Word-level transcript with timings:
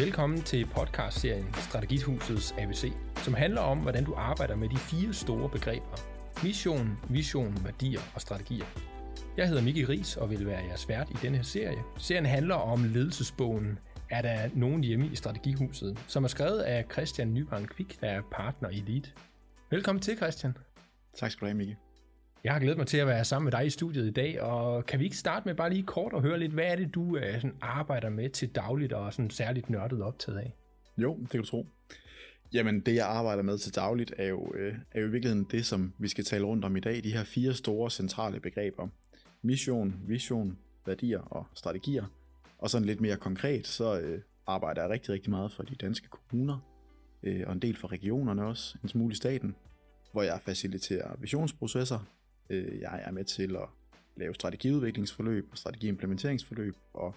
Velkommen 0.00 0.42
til 0.42 0.66
podcastserien 0.66 1.54
Strategihusets 1.54 2.54
ABC, 2.58 2.92
som 3.16 3.34
handler 3.34 3.60
om, 3.60 3.78
hvordan 3.78 4.04
du 4.04 4.14
arbejder 4.14 4.56
med 4.56 4.68
de 4.68 4.76
fire 4.76 5.12
store 5.12 5.48
begreber. 5.48 5.96
Mission, 6.44 6.98
vision, 7.08 7.64
værdier 7.64 8.00
og 8.14 8.20
strategier. 8.20 8.64
Jeg 9.36 9.48
hedder 9.48 9.62
Miki 9.62 9.84
Ries 9.84 10.16
og 10.16 10.30
vil 10.30 10.46
være 10.46 10.64
jeres 10.64 10.88
vært 10.88 11.10
i 11.10 11.16
denne 11.22 11.36
her 11.36 11.44
serie. 11.44 11.78
Serien 11.98 12.26
handler 12.26 12.54
om 12.54 12.84
ledelsesbogen 12.84 13.78
Er 14.10 14.22
der 14.22 14.48
nogen 14.54 14.84
hjemme 14.84 15.06
i 15.06 15.16
Strategihuset, 15.16 15.98
som 16.06 16.24
er 16.24 16.28
skrevet 16.28 16.60
af 16.60 16.84
Christian 16.92 17.34
Nybrand 17.34 17.66
Kvik, 17.66 18.00
der 18.00 18.06
er 18.06 18.22
partner 18.32 18.68
i 18.68 18.78
Elite. 18.78 19.10
Velkommen 19.70 20.02
til, 20.02 20.16
Christian. 20.16 20.56
Tak 21.14 21.30
skal 21.30 21.40
du 21.40 21.46
have, 21.46 21.56
Miki. 21.56 21.74
Jeg 22.44 22.52
har 22.52 22.60
glædet 22.60 22.78
mig 22.78 22.86
til 22.86 22.96
at 22.96 23.06
være 23.06 23.24
sammen 23.24 23.44
med 23.44 23.52
dig 23.52 23.66
i 23.66 23.70
studiet 23.70 24.06
i 24.06 24.10
dag, 24.10 24.42
og 24.42 24.86
kan 24.86 24.98
vi 24.98 25.04
ikke 25.04 25.16
starte 25.16 25.48
med 25.48 25.54
bare 25.54 25.70
lige 25.70 25.82
kort 25.82 26.12
og 26.12 26.22
høre 26.22 26.38
lidt, 26.38 26.52
hvad 26.52 26.64
er 26.64 26.76
det, 26.76 26.94
du 26.94 27.02
uh, 27.02 27.34
sådan 27.34 27.56
arbejder 27.60 28.08
med 28.08 28.30
til 28.30 28.48
dagligt 28.48 28.92
og 28.92 29.12
sådan 29.12 29.30
særligt 29.30 29.70
nørdet 29.70 30.02
optaget 30.02 30.38
af? 30.38 30.54
Jo, 30.98 31.18
det 31.20 31.30
kan 31.30 31.40
du 31.40 31.46
tro. 31.46 31.66
Jamen, 32.52 32.80
det 32.80 32.94
jeg 32.94 33.06
arbejder 33.06 33.42
med 33.42 33.58
til 33.58 33.74
dagligt 33.74 34.14
er 34.18 34.26
jo, 34.26 34.54
øh, 34.54 34.74
er 34.90 35.00
jo 35.00 35.06
i 35.06 35.10
virkeligheden 35.10 35.46
det, 35.50 35.66
som 35.66 35.92
vi 35.98 36.08
skal 36.08 36.24
tale 36.24 36.44
rundt 36.44 36.64
om 36.64 36.76
i 36.76 36.80
dag. 36.80 37.04
De 37.04 37.12
her 37.12 37.24
fire 37.24 37.54
store 37.54 37.90
centrale 37.90 38.40
begreber. 38.40 38.88
Mission, 39.42 39.94
vision, 40.06 40.58
værdier 40.86 41.20
og 41.20 41.46
strategier. 41.54 42.04
Og 42.58 42.70
sådan 42.70 42.86
lidt 42.86 43.00
mere 43.00 43.16
konkret, 43.16 43.66
så 43.66 44.00
øh, 44.00 44.20
arbejder 44.46 44.82
jeg 44.82 44.90
rigtig, 44.90 45.14
rigtig 45.14 45.30
meget 45.30 45.52
for 45.52 45.62
de 45.62 45.74
danske 45.74 46.08
kommuner, 46.08 46.58
øh, 47.22 47.42
og 47.46 47.52
en 47.52 47.62
del 47.62 47.76
for 47.76 47.92
regionerne 47.92 48.46
også, 48.46 48.78
en 48.82 48.88
smule 48.88 49.12
i 49.12 49.16
staten, 49.16 49.56
hvor 50.12 50.22
jeg 50.22 50.40
faciliterer 50.44 51.16
visionsprocesser, 51.18 52.06
Øh, 52.50 52.80
jeg 52.80 53.02
er 53.04 53.10
med 53.10 53.24
til 53.24 53.56
at 53.56 53.68
lave 54.16 54.34
strategiudviklingsforløb 54.34 55.48
og 55.52 55.58
strategiimplementeringsforløb, 55.58 56.76
og 56.94 57.14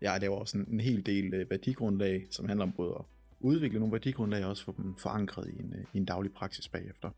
jeg 0.00 0.20
laver 0.20 0.36
også 0.36 0.58
en, 0.58 0.66
en 0.70 0.80
hel 0.80 1.06
del 1.06 1.34
øh, 1.34 1.50
værdigrundlag, 1.50 2.26
som 2.30 2.48
handler 2.48 2.64
om 2.64 2.72
både 2.72 2.94
at 2.98 3.04
udvikle 3.40 3.78
nogle 3.78 3.92
værdigrundlag 3.92 4.44
og 4.44 4.50
også 4.50 4.64
få 4.64 4.74
dem 4.76 4.96
forankret 4.96 5.48
i 5.48 5.58
en, 5.62 5.74
øh, 5.78 5.84
i 5.92 5.98
en 5.98 6.04
daglig 6.04 6.32
praksis 6.32 6.68
bagefter. 6.68 7.10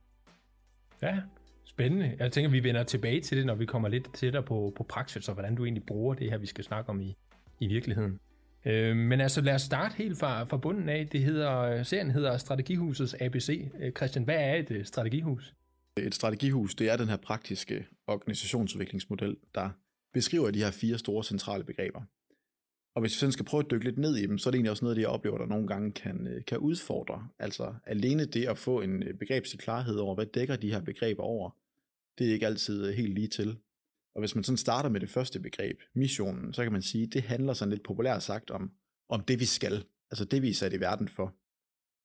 Ja, 1.02 1.20
spændende. 1.64 2.16
Jeg 2.18 2.32
tænker, 2.32 2.50
vi 2.50 2.64
vender 2.64 2.82
tilbage 2.82 3.20
til 3.20 3.38
det, 3.38 3.46
når 3.46 3.54
vi 3.54 3.66
kommer 3.66 3.88
lidt 3.88 4.14
tættere 4.14 4.42
på, 4.42 4.72
på 4.76 4.82
praksis, 4.82 5.28
og 5.28 5.34
hvordan 5.34 5.54
du 5.54 5.64
egentlig 5.64 5.84
bruger 5.86 6.14
det 6.14 6.30
her, 6.30 6.38
vi 6.38 6.46
skal 6.46 6.64
snakke 6.64 6.90
om 6.90 7.00
i, 7.00 7.16
i 7.60 7.66
virkeligheden. 7.66 8.20
Øh, 8.64 8.96
men 8.96 9.20
altså 9.20 9.40
lad 9.40 9.54
os 9.54 9.62
starte 9.62 9.94
helt 9.96 10.18
fra, 10.18 10.44
fra 10.44 10.56
bunden 10.56 10.88
af. 10.88 11.08
Det 11.12 11.20
hedder, 11.20 11.82
serien 11.82 12.10
hedder 12.10 12.36
Strategihusets 12.36 13.14
ABC. 13.20 13.70
Øh, 13.80 13.92
Christian, 13.92 14.24
hvad 14.24 14.36
er 14.36 14.54
et 14.54 14.70
øh, 14.70 14.84
strategihus? 14.84 15.54
Et 15.96 16.14
strategihus, 16.14 16.74
det 16.74 16.88
er 16.88 16.96
den 16.96 17.08
her 17.08 17.16
praktiske 17.16 17.86
organisationsudviklingsmodel, 18.06 19.36
der 19.54 19.70
beskriver 20.12 20.50
de 20.50 20.58
her 20.58 20.70
fire 20.70 20.98
store 20.98 21.24
centrale 21.24 21.64
begreber. 21.64 22.02
Og 22.94 23.00
hvis 23.00 23.12
vi 23.12 23.18
sådan 23.18 23.32
skal 23.32 23.44
prøve 23.44 23.64
at 23.64 23.70
dykke 23.70 23.84
lidt 23.84 23.98
ned 23.98 24.16
i 24.16 24.26
dem, 24.26 24.38
så 24.38 24.48
er 24.48 24.50
det 24.50 24.56
egentlig 24.56 24.70
også 24.70 24.84
noget, 24.84 24.96
det 24.96 25.02
jeg 25.02 25.10
oplever, 25.10 25.38
der 25.38 25.46
nogle 25.46 25.66
gange 25.66 25.92
kan, 25.92 26.26
øh, 26.26 26.44
kan 26.44 26.58
udfordre. 26.58 27.28
Altså 27.38 27.74
alene 27.86 28.24
det 28.24 28.46
at 28.48 28.58
få 28.58 28.80
en 28.80 29.02
øh, 29.02 29.14
begrebslig 29.14 29.60
klarhed 29.60 29.96
over, 29.96 30.14
hvad 30.14 30.26
dækker 30.26 30.56
de 30.56 30.70
her 30.70 30.80
begreber 30.80 31.22
over, 31.22 31.50
det 32.18 32.28
er 32.28 32.32
ikke 32.32 32.46
altid 32.46 32.86
øh, 32.86 32.94
helt 32.94 33.14
lige 33.14 33.28
til. 33.28 33.58
Og 34.14 34.20
hvis 34.20 34.34
man 34.34 34.44
sådan 34.44 34.56
starter 34.56 34.88
med 34.88 35.00
det 35.00 35.08
første 35.08 35.40
begreb, 35.40 35.80
missionen, 35.94 36.52
så 36.54 36.62
kan 36.62 36.72
man 36.72 36.82
sige, 36.82 37.06
det 37.06 37.22
handler 37.22 37.52
sådan 37.52 37.70
lidt 37.70 37.82
populært 37.82 38.22
sagt 38.22 38.50
om, 38.50 38.72
om 39.08 39.20
det 39.20 39.40
vi 39.40 39.44
skal, 39.44 39.84
altså 40.10 40.24
det 40.24 40.42
vi 40.42 40.50
er 40.50 40.54
sat 40.54 40.72
i 40.72 40.80
verden 40.80 41.08
for. 41.08 41.34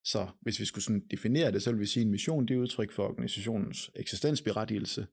Så 0.03 0.27
hvis 0.41 0.59
vi 0.59 0.65
skulle 0.65 0.83
sådan 0.83 1.07
definere 1.11 1.51
det, 1.51 1.63
så 1.63 1.71
vil 1.71 1.79
vi 1.79 1.85
sige, 1.85 2.01
at 2.01 2.05
en 2.05 2.11
mission 2.11 2.47
det 2.47 2.53
er 2.53 2.59
udtryk 2.59 2.91
for 2.91 3.03
organisationens 3.03 3.91
eksistensberettigelse, 3.95 5.07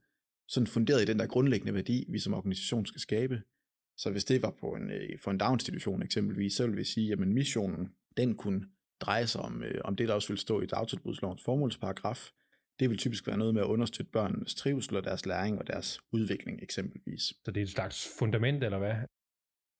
sådan 0.49 0.67
funderet 0.67 1.03
i 1.03 1.05
den 1.05 1.19
der 1.19 1.27
grundlæggende 1.27 1.75
værdi, 1.75 2.05
vi 2.09 2.19
som 2.19 2.35
organisation 2.35 2.87
skal 2.87 3.01
skabe. 3.01 3.43
Så 3.97 4.11
hvis 4.11 4.25
det 4.25 4.43
var 4.43 4.55
på 4.61 4.67
en, 4.67 4.91
øh, 4.91 5.19
for 5.19 5.31
en 5.31 5.39
daginstitution 5.39 6.03
eksempelvis, 6.03 6.55
så 6.55 6.67
vil 6.67 6.77
vi 6.77 6.85
sige, 6.85 7.13
at 7.13 7.19
missionen, 7.19 7.89
den 8.17 8.35
kunne 8.35 8.67
dreje 9.01 9.27
sig 9.27 9.41
om, 9.41 9.63
øh, 9.63 9.81
om 9.85 9.97
det, 9.97 10.09
der 10.09 10.15
også 10.15 10.29
vil 10.29 10.39
stå 10.39 10.61
i 10.61 10.67
dagtilbudslovens 10.67 11.43
formålsparagraf. 11.45 12.31
Det 12.81 12.91
vil 12.91 12.99
typisk 12.99 13.27
være 13.27 13.39
noget 13.39 13.55
med 13.55 13.63
at 13.63 13.67
understøtte 13.67 14.13
børnenes 14.13 14.55
trivsel 14.55 14.97
og 14.97 15.05
deres 15.05 15.27
læring 15.27 15.59
og 15.59 15.67
deres 15.67 16.01
udvikling 16.13 16.63
eksempelvis. 16.63 17.23
Så 17.23 17.51
det 17.51 17.57
er 17.57 17.63
et 17.63 17.71
slags 17.71 18.09
fundament, 18.19 18.65
eller 18.65 18.79
hvad? 18.79 18.95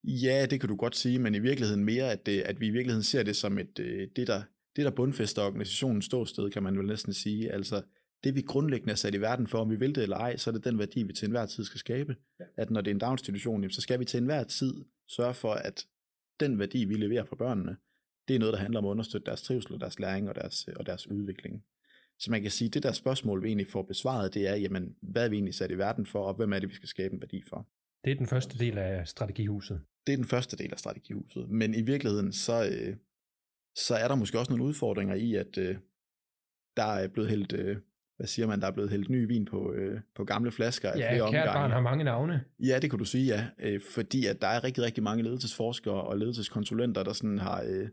Ja, 0.03 0.45
det 0.45 0.59
kan 0.59 0.69
du 0.69 0.75
godt 0.75 0.95
sige, 0.95 1.19
men 1.19 1.35
i 1.35 1.39
virkeligheden 1.39 1.85
mere, 1.85 2.11
at, 2.11 2.25
det, 2.25 2.41
at 2.41 2.59
vi 2.59 2.67
i 2.67 2.71
virkeligheden 2.71 3.03
ser 3.03 3.23
det 3.23 3.35
som 3.35 3.57
et, 3.57 3.79
øh, 3.79 4.07
det, 4.15 4.27
der 4.27 4.43
det, 4.77 4.85
der 4.85 4.91
bundfæster 4.91 5.41
organisationens 5.41 6.05
ståsted, 6.05 6.51
kan 6.51 6.63
man 6.63 6.77
vel 6.77 6.87
næsten 6.87 7.13
sige. 7.13 7.51
Altså, 7.51 7.81
det 8.23 8.35
vi 8.35 8.41
grundlæggende 8.41 8.91
er 8.91 8.95
sat 8.95 9.15
i 9.15 9.21
verden 9.21 9.47
for, 9.47 9.57
om 9.57 9.69
vi 9.69 9.75
vil 9.75 9.95
det 9.95 10.03
eller 10.03 10.17
ej, 10.17 10.37
så 10.37 10.49
er 10.49 10.51
det 10.51 10.63
den 10.63 10.79
værdi, 10.79 11.03
vi 11.03 11.13
til 11.13 11.25
enhver 11.25 11.45
tid 11.45 11.63
skal 11.63 11.79
skabe. 11.79 12.15
Ja. 12.39 12.45
At 12.57 12.69
når 12.69 12.81
det 12.81 12.91
er 12.91 12.95
en 12.95 12.99
daginstitution, 12.99 13.69
så 13.69 13.81
skal 13.81 13.99
vi 13.99 14.05
til 14.05 14.17
enhver 14.17 14.43
tid 14.43 14.73
sørge 15.07 15.33
for, 15.33 15.53
at 15.53 15.85
den 16.39 16.59
værdi, 16.59 16.85
vi 16.85 16.93
leverer 16.93 17.25
for 17.25 17.35
børnene, 17.35 17.77
det 18.27 18.35
er 18.35 18.39
noget, 18.39 18.53
der 18.53 18.59
handler 18.59 18.79
om 18.79 18.85
at 18.85 18.89
understøtte 18.89 19.25
deres 19.25 19.41
trivsel 19.41 19.73
og 19.73 19.79
deres 19.79 19.99
læring 19.99 20.29
og 20.29 20.35
deres, 20.35 20.67
og 20.75 20.85
deres 20.85 21.07
udvikling. 21.07 21.63
Så 22.19 22.31
man 22.31 22.41
kan 22.41 22.51
sige, 22.51 22.67
at 22.67 22.73
det 22.73 22.83
der 22.83 22.91
spørgsmål, 22.91 23.43
vi 23.43 23.47
egentlig 23.47 23.67
får 23.67 23.81
besvaret, 23.81 24.33
det 24.33 24.47
er, 24.47 24.55
jamen, 24.55 24.95
hvad 25.01 25.25
er 25.25 25.29
vi 25.29 25.35
egentlig 25.35 25.55
sat 25.55 25.71
i 25.71 25.77
verden 25.77 26.05
for, 26.05 26.23
og 26.23 26.33
hvem 26.33 26.53
er 26.53 26.59
det, 26.59 26.69
vi 26.69 26.75
skal 26.75 26.89
skabe 26.89 27.13
en 27.13 27.21
værdi 27.21 27.43
for? 27.49 27.67
Det 28.05 28.11
er 28.11 28.15
den 28.15 28.27
første 28.27 28.59
del 28.59 28.77
af 28.77 29.07
strategihuset. 29.07 29.81
Det 30.07 30.13
er 30.13 30.17
den 30.17 30.25
første 30.25 30.57
del 30.57 30.71
af 30.71 30.79
strategihuset. 30.79 31.49
Men 31.49 31.73
i 31.73 31.81
virkeligheden, 31.81 32.33
så, 32.33 32.69
øh, 32.71 32.95
så 33.85 33.95
er 33.95 34.07
der 34.07 34.15
måske 34.15 34.39
også 34.39 34.51
nogle 34.51 34.63
udfordringer 34.63 35.15
i, 35.15 35.35
at 35.35 35.57
øh, 35.57 35.75
der 36.77 36.83
er 36.83 37.07
blevet 37.07 37.29
hældt, 37.29 37.53
øh, 37.53 37.77
hvad 38.17 38.27
siger 38.27 38.47
man, 38.47 38.61
der 38.61 38.67
er 38.67 38.71
blevet 38.71 38.89
hældt 38.89 39.09
ny 39.09 39.27
vin 39.27 39.45
på, 39.45 39.73
øh, 39.73 40.01
på 40.15 40.25
gamle 40.25 40.51
flasker 40.51 40.91
af 40.91 40.99
ja, 40.99 41.11
flere 41.11 41.21
omgange. 41.21 41.51
Ja, 41.51 41.67
har 41.67 41.81
mange 41.81 42.03
navne. 42.03 42.43
Ja, 42.59 42.79
det 42.79 42.89
kan 42.89 42.99
du 42.99 43.05
sige, 43.05 43.25
ja. 43.25 43.47
Øh, 43.59 43.81
fordi 43.93 44.25
at 44.25 44.41
der 44.41 44.47
er 44.47 44.63
rigtig, 44.63 44.83
rigtig 44.83 45.03
mange 45.03 45.23
ledelsesforskere 45.23 46.01
og 46.01 46.17
ledelseskonsulenter, 46.17 47.03
der 47.03 47.13
sådan 47.13 47.39
har, 47.39 47.63
øh, 47.67 47.89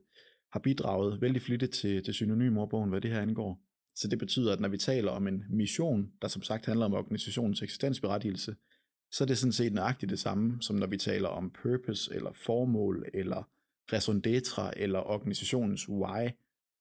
har 0.53 0.61
bidraget 0.61 1.21
vældig 1.21 1.43
flittigt 1.43 1.73
til, 1.73 2.05
til 2.05 2.15
synonymordbogen, 2.15 2.91
hvad 2.91 3.01
det 3.01 3.11
her 3.11 3.21
angår. 3.21 3.61
Så 3.97 4.09
det 4.09 4.19
betyder, 4.19 4.53
at 4.53 4.61
når 4.61 4.69
vi 4.69 4.79
taler 4.79 5.11
om 5.11 5.27
en 5.27 5.45
mission, 5.51 6.07
der 6.23 6.29
som 6.29 6.43
sagt 6.43 6.67
handler 6.67 6.87
om 6.87 6.95
organisationens 6.95 7.63
eksistensberettigelse, 7.63 8.55
så 9.13 9.25
er 9.25 9.27
det 9.27 9.39
sådan 9.39 9.53
set 9.53 9.73
nøjagtigt 9.73 10.11
det 10.11 10.19
samme, 10.19 10.63
som 10.63 10.77
når 10.77 10.87
vi 10.87 10.97
taler 10.97 11.29
om 11.29 11.53
purpose, 11.63 12.15
eller 12.15 12.33
formål, 12.33 13.05
eller 13.15 13.49
raison 13.93 14.23
d'etre 14.27 14.71
eller 14.77 14.99
organisationens 14.99 15.89
why, 15.89 16.29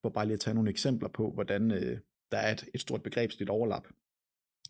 for 0.01 0.09
bare 0.09 0.25
lige 0.25 0.33
at 0.33 0.39
tage 0.39 0.53
nogle 0.53 0.69
eksempler 0.69 1.09
på, 1.09 1.31
hvordan 1.31 1.71
øh, 1.71 1.99
der 2.31 2.37
er 2.37 2.51
et, 2.51 2.65
et 2.73 2.81
stort 2.81 3.03
begrebsligt 3.03 3.49
overlap. 3.49 3.87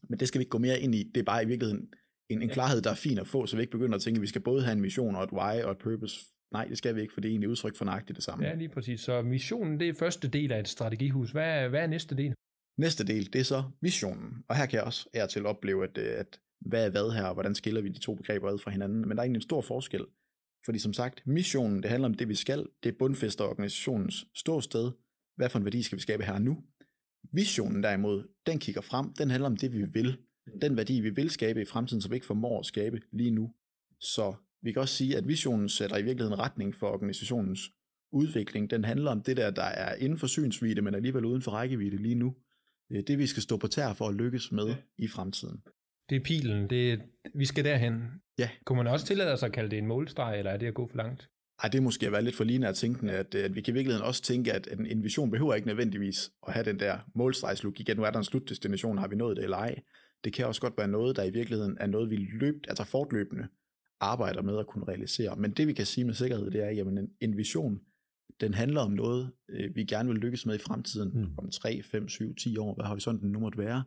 Men 0.09 0.19
det 0.19 0.27
skal 0.27 0.39
vi 0.39 0.41
ikke 0.41 0.49
gå 0.49 0.57
mere 0.57 0.79
ind 0.79 0.95
i. 0.95 1.03
Det 1.03 1.17
er 1.17 1.25
bare 1.25 1.43
i 1.43 1.47
virkeligheden 1.47 1.93
en, 2.29 2.41
en 2.41 2.49
klarhed, 2.49 2.81
der 2.81 2.91
er 2.91 2.95
fin 2.95 3.17
at 3.17 3.27
få, 3.27 3.45
så 3.45 3.55
vi 3.55 3.61
ikke 3.61 3.71
begynder 3.71 3.95
at 3.95 4.01
tænke, 4.01 4.17
at 4.17 4.21
vi 4.21 4.27
skal 4.27 4.41
både 4.41 4.63
have 4.63 4.73
en 4.73 4.81
mission 4.81 5.15
og 5.15 5.23
et 5.23 5.31
why 5.31 5.63
og 5.63 5.71
et 5.71 5.77
purpose. 5.77 6.25
Nej, 6.51 6.65
det 6.65 6.77
skal 6.77 6.95
vi 6.95 7.01
ikke, 7.01 7.13
for 7.13 7.21
det 7.21 7.29
er 7.29 7.31
egentlig 7.31 7.49
udtryk 7.49 7.75
for 7.75 7.85
nøjagtigt 7.85 8.15
det 8.15 8.23
samme. 8.23 8.45
Ja, 8.45 8.55
lige 8.55 8.69
præcis. 8.69 9.01
Så 9.01 9.21
missionen, 9.21 9.79
det 9.79 9.89
er 9.89 9.93
første 9.93 10.27
del 10.27 10.51
af 10.51 10.59
et 10.59 10.67
strategihus. 10.67 11.31
Hvad 11.31 11.63
er, 11.63 11.67
hvad 11.67 11.81
er 11.81 11.87
næste 11.87 12.15
del? 12.15 12.33
Næste 12.77 13.03
del, 13.03 13.33
det 13.33 13.39
er 13.39 13.43
så 13.43 13.63
visionen. 13.81 14.43
Og 14.47 14.55
her 14.55 14.65
kan 14.65 14.77
jeg 14.77 14.83
også 14.83 15.09
er 15.13 15.25
til 15.25 15.39
at 15.39 15.45
opleve, 15.45 15.83
at, 15.83 15.97
øh, 15.97 16.19
at 16.19 16.39
hvad 16.61 16.85
er 16.85 16.91
hvad 16.91 17.11
her, 17.11 17.25
og 17.25 17.33
hvordan 17.33 17.55
skiller 17.55 17.81
vi 17.81 17.89
de 17.89 17.99
to 17.99 18.15
begreber 18.15 18.49
ad 18.49 18.57
fra 18.57 18.71
hinanden. 18.71 19.01
Men 19.01 19.09
der 19.09 19.15
er 19.15 19.23
egentlig 19.23 19.37
en 19.37 19.41
stor 19.41 19.61
forskel. 19.61 20.05
Fordi 20.65 20.79
som 20.79 20.93
sagt, 20.93 21.27
missionen, 21.27 21.83
det 21.83 21.89
handler 21.89 22.09
om 22.09 22.13
det, 22.13 22.29
vi 22.29 22.35
skal. 22.35 22.67
Det 22.83 22.89
er 22.89 22.97
bundfæster 22.99 23.43
organisationens 23.43 24.25
ståsted. 24.35 24.91
Hvad 25.35 25.49
for 25.49 25.59
en 25.59 25.65
værdi 25.65 25.83
skal 25.83 25.95
vi 25.95 26.01
skabe 26.01 26.23
her 26.23 26.39
nu? 26.39 26.63
Visionen 27.33 27.83
derimod, 27.83 28.27
den 28.45 28.59
kigger 28.59 28.81
frem. 28.81 29.13
Den 29.13 29.29
handler 29.29 29.49
om 29.49 29.57
det, 29.57 29.73
vi 29.73 29.85
vil. 29.85 30.17
Den 30.61 30.77
værdi, 30.77 30.99
vi 30.99 31.09
vil 31.09 31.29
skabe 31.29 31.61
i 31.61 31.65
fremtiden, 31.65 32.01
som 32.01 32.11
vi 32.11 32.15
ikke 32.15 32.25
formår 32.25 32.59
at 32.59 32.65
skabe 32.65 33.01
lige 33.11 33.31
nu. 33.31 33.53
Så 33.99 34.33
vi 34.61 34.71
kan 34.71 34.81
også 34.81 34.95
sige, 34.95 35.17
at 35.17 35.27
visionen 35.27 35.69
sætter 35.69 35.97
i 35.97 36.03
virkeligheden 36.03 36.39
retning 36.39 36.75
for 36.75 36.87
organisationens 36.87 37.71
udvikling. 38.11 38.69
Den 38.69 38.85
handler 38.85 39.11
om 39.11 39.21
det 39.21 39.37
der, 39.37 39.51
der 39.51 39.63
er 39.63 39.95
inden 39.95 40.17
for 40.17 40.27
synsvidde, 40.27 40.81
men 40.81 40.95
alligevel 40.95 41.25
uden 41.25 41.41
for 41.41 41.51
rækkevidde 41.51 41.97
lige 41.97 42.15
nu. 42.15 42.35
Det 42.89 43.17
vi 43.17 43.27
skal 43.27 43.43
stå 43.43 43.57
på 43.57 43.67
tær 43.67 43.93
for 43.93 44.07
at 44.07 44.15
lykkes 44.15 44.51
med 44.51 44.75
i 44.97 45.07
fremtiden. 45.07 45.63
Det 46.13 46.19
er 46.19 46.23
pilen, 46.23 46.69
det 46.69 47.01
vi 47.35 47.45
skal 47.45 47.65
derhen. 47.65 48.03
Ja. 48.39 48.49
Kunne 48.65 48.77
man 48.77 48.87
også 48.87 49.05
tillade 49.05 49.37
sig 49.37 49.45
at 49.47 49.53
kalde 49.53 49.69
det 49.69 49.77
en 49.77 49.87
målstreg, 49.87 50.37
eller 50.37 50.51
er 50.51 50.57
det 50.57 50.67
at 50.67 50.73
gå 50.73 50.87
for 50.87 50.97
langt? 50.97 51.29
Ej, 51.63 51.69
det 51.69 51.77
er 51.77 51.81
måske 51.81 52.05
at 52.05 52.11
være 52.11 52.21
lidt 52.21 52.35
for 52.35 52.43
lignende 52.43 52.73
tænke, 52.73 53.11
at, 53.11 53.35
at 53.35 53.55
vi 53.55 53.61
kan 53.61 53.73
i 53.73 53.75
virkeligheden 53.75 54.07
også 54.07 54.21
tænke, 54.21 54.53
at 54.53 54.67
en 54.87 55.03
vision 55.03 55.31
behøver 55.31 55.53
ikke 55.53 55.67
nødvendigvis 55.67 56.31
at 56.47 56.53
have 56.53 56.65
den 56.65 56.79
der 56.79 56.97
målstregslogik, 57.15 57.89
at 57.89 57.97
nu 57.97 58.03
er 58.03 58.11
der 58.11 58.17
en 58.17 58.23
slutdestination, 58.23 58.97
har 58.97 59.07
vi 59.07 59.15
nået 59.15 59.37
det 59.37 59.43
eller 59.43 59.57
ej. 59.57 59.75
Det 60.23 60.33
kan 60.33 60.45
også 60.45 60.61
godt 60.61 60.77
være 60.77 60.87
noget, 60.87 61.15
der 61.15 61.23
i 61.23 61.29
virkeligheden 61.29 61.77
er 61.79 61.87
noget, 61.87 62.09
vi 62.09 62.15
løbt, 62.15 62.65
altså 62.69 62.83
fortløbende 62.83 63.47
arbejder 63.99 64.41
med 64.41 64.59
at 64.59 64.67
kunne 64.67 64.87
realisere. 64.87 65.35
Men 65.35 65.51
det 65.51 65.67
vi 65.67 65.73
kan 65.73 65.85
sige 65.85 66.05
med 66.05 66.13
sikkerhed, 66.13 66.51
det 66.51 66.63
er, 66.63 66.67
at 66.67 66.77
jamen, 66.77 66.97
en, 66.97 67.09
en 67.21 67.37
vision, 67.37 67.79
den 68.41 68.53
handler 68.53 68.81
om 68.81 68.91
noget, 68.91 69.31
øh, 69.49 69.75
vi 69.75 69.83
gerne 69.83 70.09
vil 70.09 70.17
lykkes 70.17 70.45
med 70.45 70.55
i 70.55 70.61
fremtiden, 70.67 71.11
mm. 71.13 71.37
om 71.37 71.49
3, 71.49 71.83
5, 71.83 72.07
7, 72.07 72.35
10 72.35 72.57
år, 72.57 72.75
hvad 72.75 72.85
horisonten 72.85 73.31
nu 73.31 73.39
måtte 73.39 73.57
være 73.57 73.83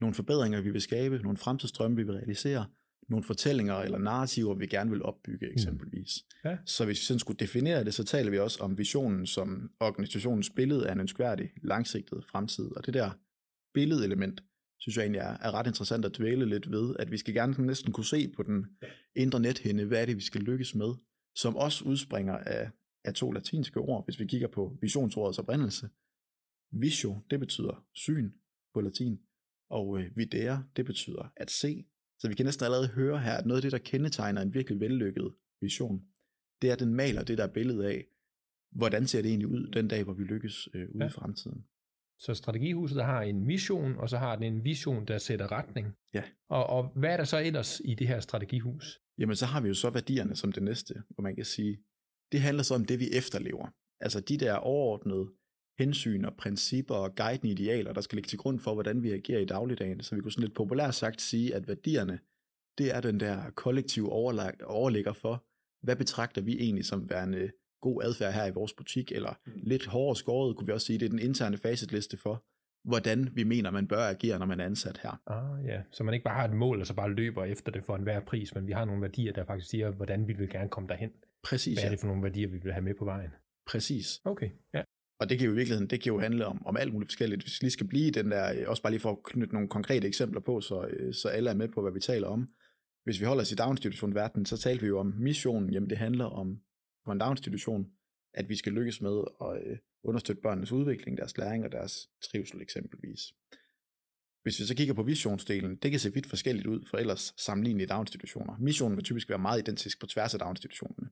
nogle 0.00 0.14
forbedringer, 0.14 0.60
vi 0.60 0.70
vil 0.70 0.80
skabe, 0.80 1.18
nogle 1.18 1.36
fremtidsdrømme, 1.36 1.96
vi 1.96 2.02
vil 2.02 2.14
realisere, 2.14 2.66
nogle 3.08 3.24
fortællinger 3.24 3.74
eller 3.74 3.98
narrativer, 3.98 4.54
vi 4.54 4.66
gerne 4.66 4.90
vil 4.90 5.02
opbygge 5.02 5.46
mm. 5.46 5.52
eksempelvis. 5.52 6.24
Mm. 6.44 6.50
Ja. 6.50 6.58
Så 6.66 6.84
hvis 6.84 7.00
vi 7.00 7.04
sådan 7.04 7.18
skulle 7.18 7.38
definere 7.38 7.84
det, 7.84 7.94
så 7.94 8.04
taler 8.04 8.30
vi 8.30 8.38
også 8.38 8.58
om 8.60 8.78
visionen 8.78 9.26
som 9.26 9.70
organisationens 9.80 10.50
billede 10.50 10.88
af 10.88 10.92
en 10.92 11.00
ønskværdig, 11.00 11.50
langsigtet 11.62 12.24
fremtid. 12.24 12.64
Og 12.76 12.86
det 12.86 12.94
der 12.94 13.10
billedelement, 13.74 14.42
synes 14.78 14.96
jeg 14.96 15.02
egentlig 15.02 15.20
er, 15.20 15.36
er 15.40 15.54
ret 15.54 15.66
interessant 15.66 16.04
at 16.04 16.18
dvæle 16.18 16.46
lidt 16.46 16.70
ved, 16.70 16.96
at 16.98 17.10
vi 17.10 17.18
skal 17.18 17.34
gerne 17.34 17.66
næsten 17.66 17.92
kunne 17.92 18.04
se 18.04 18.32
på 18.36 18.42
den 18.42 18.66
indre 19.16 19.40
nethinde, 19.40 19.84
hvad 19.84 20.02
er 20.02 20.06
det, 20.06 20.16
vi 20.16 20.22
skal 20.22 20.40
lykkes 20.40 20.74
med, 20.74 20.94
som 21.34 21.56
også 21.56 21.84
udspringer 21.84 22.36
af, 22.36 22.70
af 23.04 23.14
to 23.14 23.30
latinske 23.30 23.80
ord, 23.80 24.04
hvis 24.04 24.20
vi 24.20 24.26
kigger 24.26 24.48
på 24.48 24.78
visionsordets 24.80 25.38
oprindelse. 25.38 25.88
Visio, 26.72 27.20
det 27.30 27.40
betyder 27.40 27.84
syn 27.94 28.30
på 28.74 28.80
latin, 28.80 29.18
og 29.70 30.00
øh, 30.00 30.16
videre, 30.16 30.64
det 30.76 30.86
betyder 30.86 31.32
at 31.36 31.50
se. 31.50 31.86
Så 32.18 32.28
vi 32.28 32.34
kan 32.34 32.44
næsten 32.44 32.64
allerede 32.64 32.88
høre 32.88 33.18
her, 33.18 33.32
at 33.32 33.46
noget 33.46 33.58
af 33.58 33.62
det, 33.62 33.72
der 33.72 33.78
kendetegner 33.78 34.42
en 34.42 34.54
virkelig 34.54 34.80
vellykket 34.80 35.34
vision, 35.60 36.02
det 36.62 36.68
er, 36.68 36.72
at 36.72 36.80
den 36.80 36.94
maler 36.94 37.24
det 37.24 37.38
der 37.38 37.46
billede 37.46 37.86
af, 37.86 38.04
hvordan 38.70 39.06
ser 39.06 39.22
det 39.22 39.28
egentlig 39.28 39.48
ud 39.48 39.70
den 39.72 39.88
dag, 39.88 40.04
hvor 40.04 40.12
vi 40.12 40.22
lykkes 40.22 40.68
øh, 40.74 40.88
ude 40.94 41.04
ja. 41.04 41.08
i 41.08 41.10
fremtiden. 41.10 41.64
Så 42.18 42.34
strategihuset 42.34 43.04
har 43.04 43.22
en 43.22 43.44
mission, 43.44 43.96
og 43.96 44.08
så 44.08 44.18
har 44.18 44.36
den 44.36 44.44
en 44.54 44.64
vision, 44.64 45.06
der 45.06 45.18
sætter 45.18 45.52
retning. 45.52 45.86
Ja. 46.14 46.22
Og, 46.48 46.66
og 46.66 46.92
hvad 46.96 47.12
er 47.12 47.16
der 47.16 47.24
så 47.24 47.38
ellers 47.38 47.80
i 47.84 47.94
det 47.94 48.08
her 48.08 48.20
strategihus? 48.20 49.00
Jamen, 49.18 49.36
så 49.36 49.46
har 49.46 49.60
vi 49.60 49.68
jo 49.68 49.74
så 49.74 49.90
værdierne 49.90 50.36
som 50.36 50.52
det 50.52 50.62
næste, 50.62 50.94
hvor 51.08 51.22
man 51.22 51.36
kan 51.36 51.44
sige, 51.44 51.78
det 52.32 52.40
handler 52.40 52.62
så 52.62 52.74
om 52.74 52.84
det, 52.84 52.98
vi 52.98 53.10
efterlever. 53.12 53.68
Altså 54.00 54.20
de 54.20 54.36
der 54.38 54.54
overordnede 54.54 55.28
hensyn 55.78 56.24
og 56.24 56.34
principper 56.36 56.94
og 56.94 57.14
guidende 57.14 57.52
idealer, 57.52 57.92
der 57.92 58.00
skal 58.00 58.16
ligge 58.16 58.28
til 58.28 58.38
grund 58.38 58.60
for, 58.60 58.74
hvordan 58.74 59.02
vi 59.02 59.12
agerer 59.12 59.40
i 59.40 59.44
dagligdagen. 59.44 60.02
Så 60.02 60.14
vi 60.14 60.20
kunne 60.20 60.32
sådan 60.32 60.44
lidt 60.44 60.54
populært 60.54 60.94
sagt 60.94 61.20
sige, 61.20 61.54
at 61.54 61.68
værdierne, 61.68 62.18
det 62.78 62.94
er 62.94 63.00
den 63.00 63.20
der 63.20 63.50
kollektive 63.50 64.12
overlægger 64.12 65.12
for, 65.12 65.44
hvad 65.82 65.96
betragter 65.96 66.42
vi 66.42 66.56
egentlig 66.60 66.84
som 66.84 67.10
værende 67.10 67.50
god 67.80 68.02
adfærd 68.02 68.32
her 68.32 68.46
i 68.46 68.50
vores 68.50 68.72
butik, 68.72 69.12
eller 69.12 69.34
mm. 69.46 69.52
lidt 69.56 69.86
hårdere 69.86 70.16
skåret, 70.16 70.56
kunne 70.56 70.66
vi 70.66 70.72
også 70.72 70.86
sige, 70.86 70.98
det 70.98 71.06
er 71.06 71.10
den 71.10 71.18
interne 71.18 71.56
facitliste 71.56 72.16
for, 72.16 72.44
hvordan 72.84 73.28
vi 73.34 73.44
mener, 73.44 73.70
man 73.70 73.88
bør 73.88 74.08
agere, 74.08 74.38
når 74.38 74.46
man 74.46 74.60
er 74.60 74.64
ansat 74.64 75.00
her. 75.02 75.20
Ah, 75.26 75.66
ja. 75.66 75.82
Så 75.90 76.04
man 76.04 76.14
ikke 76.14 76.24
bare 76.24 76.34
har 76.34 76.44
et 76.44 76.54
mål, 76.54 76.80
og 76.80 76.86
så 76.86 76.94
bare 76.94 77.10
løber 77.10 77.44
efter 77.44 77.72
det 77.72 77.84
for 77.84 77.96
enhver 77.96 78.20
pris, 78.20 78.54
men 78.54 78.66
vi 78.66 78.72
har 78.72 78.84
nogle 78.84 79.02
værdier, 79.02 79.32
der 79.32 79.44
faktisk 79.44 79.70
siger, 79.70 79.90
hvordan 79.90 80.28
vi 80.28 80.32
vil 80.32 80.48
gerne 80.48 80.68
komme 80.68 80.88
derhen. 80.88 81.10
Præcis, 81.42 81.78
Hvad 81.78 81.84
er 81.84 81.90
det 81.90 82.00
for 82.00 82.06
nogle 82.06 82.22
værdier, 82.22 82.48
vi 82.48 82.58
vil 82.58 82.72
have 82.72 82.82
med 82.84 82.94
på 82.94 83.04
vejen? 83.04 83.30
Præcis. 83.66 84.20
Okay, 84.24 84.50
ja. 84.74 84.82
Og 85.20 85.28
det 85.28 85.38
kan 85.38 85.46
jo 85.46 85.52
i 85.52 85.56
virkeligheden, 85.56 85.90
det 85.90 86.00
kan 86.02 86.12
jo 86.12 86.18
handle 86.18 86.46
om, 86.46 86.66
om 86.66 86.76
alt 86.76 86.92
muligt 86.92 87.10
forskelligt. 87.10 87.42
Hvis 87.42 87.60
vi 87.60 87.64
lige 87.64 87.72
skal 87.72 87.88
blive 87.88 88.10
den 88.10 88.30
der, 88.30 88.60
øh, 88.60 88.68
også 88.68 88.82
bare 88.82 88.92
lige 88.92 89.00
for 89.00 89.10
at 89.10 89.22
knytte 89.24 89.54
nogle 89.54 89.68
konkrete 89.68 90.06
eksempler 90.06 90.40
på, 90.40 90.60
så, 90.60 90.86
øh, 90.90 91.14
så 91.14 91.28
alle 91.28 91.50
er 91.50 91.54
med 91.54 91.68
på, 91.68 91.82
hvad 91.82 91.92
vi 91.92 92.00
taler 92.00 92.28
om. 92.28 92.48
Hvis 93.04 93.20
vi 93.20 93.24
holder 93.24 93.42
os 93.42 93.52
i 93.52 93.54
daginstitutionverdenen, 93.54 94.46
så 94.46 94.56
taler 94.56 94.80
vi 94.80 94.86
jo 94.86 94.98
om 94.98 95.06
missionen. 95.06 95.72
Jamen 95.72 95.90
det 95.90 95.98
handler 95.98 96.24
om 96.24 96.60
på 97.04 97.12
en 97.12 97.18
daginstitution, 97.18 97.86
at 98.34 98.48
vi 98.48 98.56
skal 98.56 98.72
lykkes 98.72 99.00
med 99.00 99.24
at 99.40 99.62
øh, 99.66 99.76
understøtte 100.04 100.42
børnenes 100.42 100.72
udvikling, 100.72 101.18
deres 101.18 101.38
læring 101.38 101.64
og 101.64 101.72
deres 101.72 102.08
trivsel 102.30 102.62
eksempelvis. 102.62 103.20
Hvis 104.42 104.60
vi 104.60 104.64
så 104.64 104.74
kigger 104.76 104.94
på 104.94 105.02
visionsdelen, 105.02 105.76
det 105.76 105.90
kan 105.90 106.00
se 106.00 106.14
vidt 106.14 106.26
forskelligt 106.26 106.66
ud 106.66 106.80
for 106.90 106.98
ellers 106.98 107.34
sammenlignelige 107.36 107.86
daginstitutioner. 107.86 108.56
Missionen 108.60 108.96
vil 108.96 109.04
typisk 109.04 109.28
være 109.28 109.38
meget 109.38 109.62
identisk 109.62 110.00
på 110.00 110.06
tværs 110.06 110.34
af 110.34 110.40
daginstitutionerne. 110.40 111.08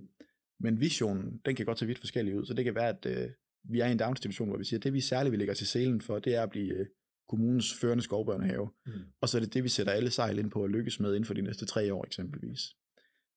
Men 0.61 0.81
visionen, 0.81 1.41
den 1.45 1.57
kan 1.57 1.67
godt 1.67 1.79
se 1.79 1.87
vidt 1.87 1.99
forskellig 1.99 2.37
ud, 2.39 2.47
så 2.47 2.55
det 2.55 2.65
kan 2.65 2.75
være, 2.75 2.89
at 2.89 3.07
øh, 3.07 3.31
vi 3.71 3.81
er 3.81 3.87
i 3.87 3.93
en 3.93 3.99
daginstitution, 3.99 4.49
hvor 4.49 4.59
vi 4.59 4.65
siger, 4.65 4.79
at 4.79 4.85
det 4.85 4.93
vi 4.93 5.01
særligt 5.01 5.31
vil 5.31 5.39
lægge 5.39 5.55
til 5.55 5.67
selen 5.67 6.01
for, 6.01 6.19
det 6.19 6.35
er 6.35 6.43
at 6.43 6.51
blive 6.51 6.75
øh, 6.75 6.87
kommunens 7.29 7.75
førende 7.81 8.05
skovbørnehave. 8.05 8.71
Mm. 8.87 8.93
Og 9.21 9.29
så 9.29 9.39
er 9.39 9.41
det 9.41 9.55
det, 9.55 9.65
vi 9.65 9.69
sætter 9.69 9.93
alle 9.93 10.11
sejl 10.11 10.39
ind 10.39 10.51
på 10.51 10.65
at 10.65 10.71
lykkes 10.71 11.01
med 11.01 11.15
inden 11.15 11.25
for 11.25 11.35
de 11.35 11.43
næste 11.43 11.67
tre 11.67 11.95
år 11.95 12.05
eksempelvis. 12.07 12.61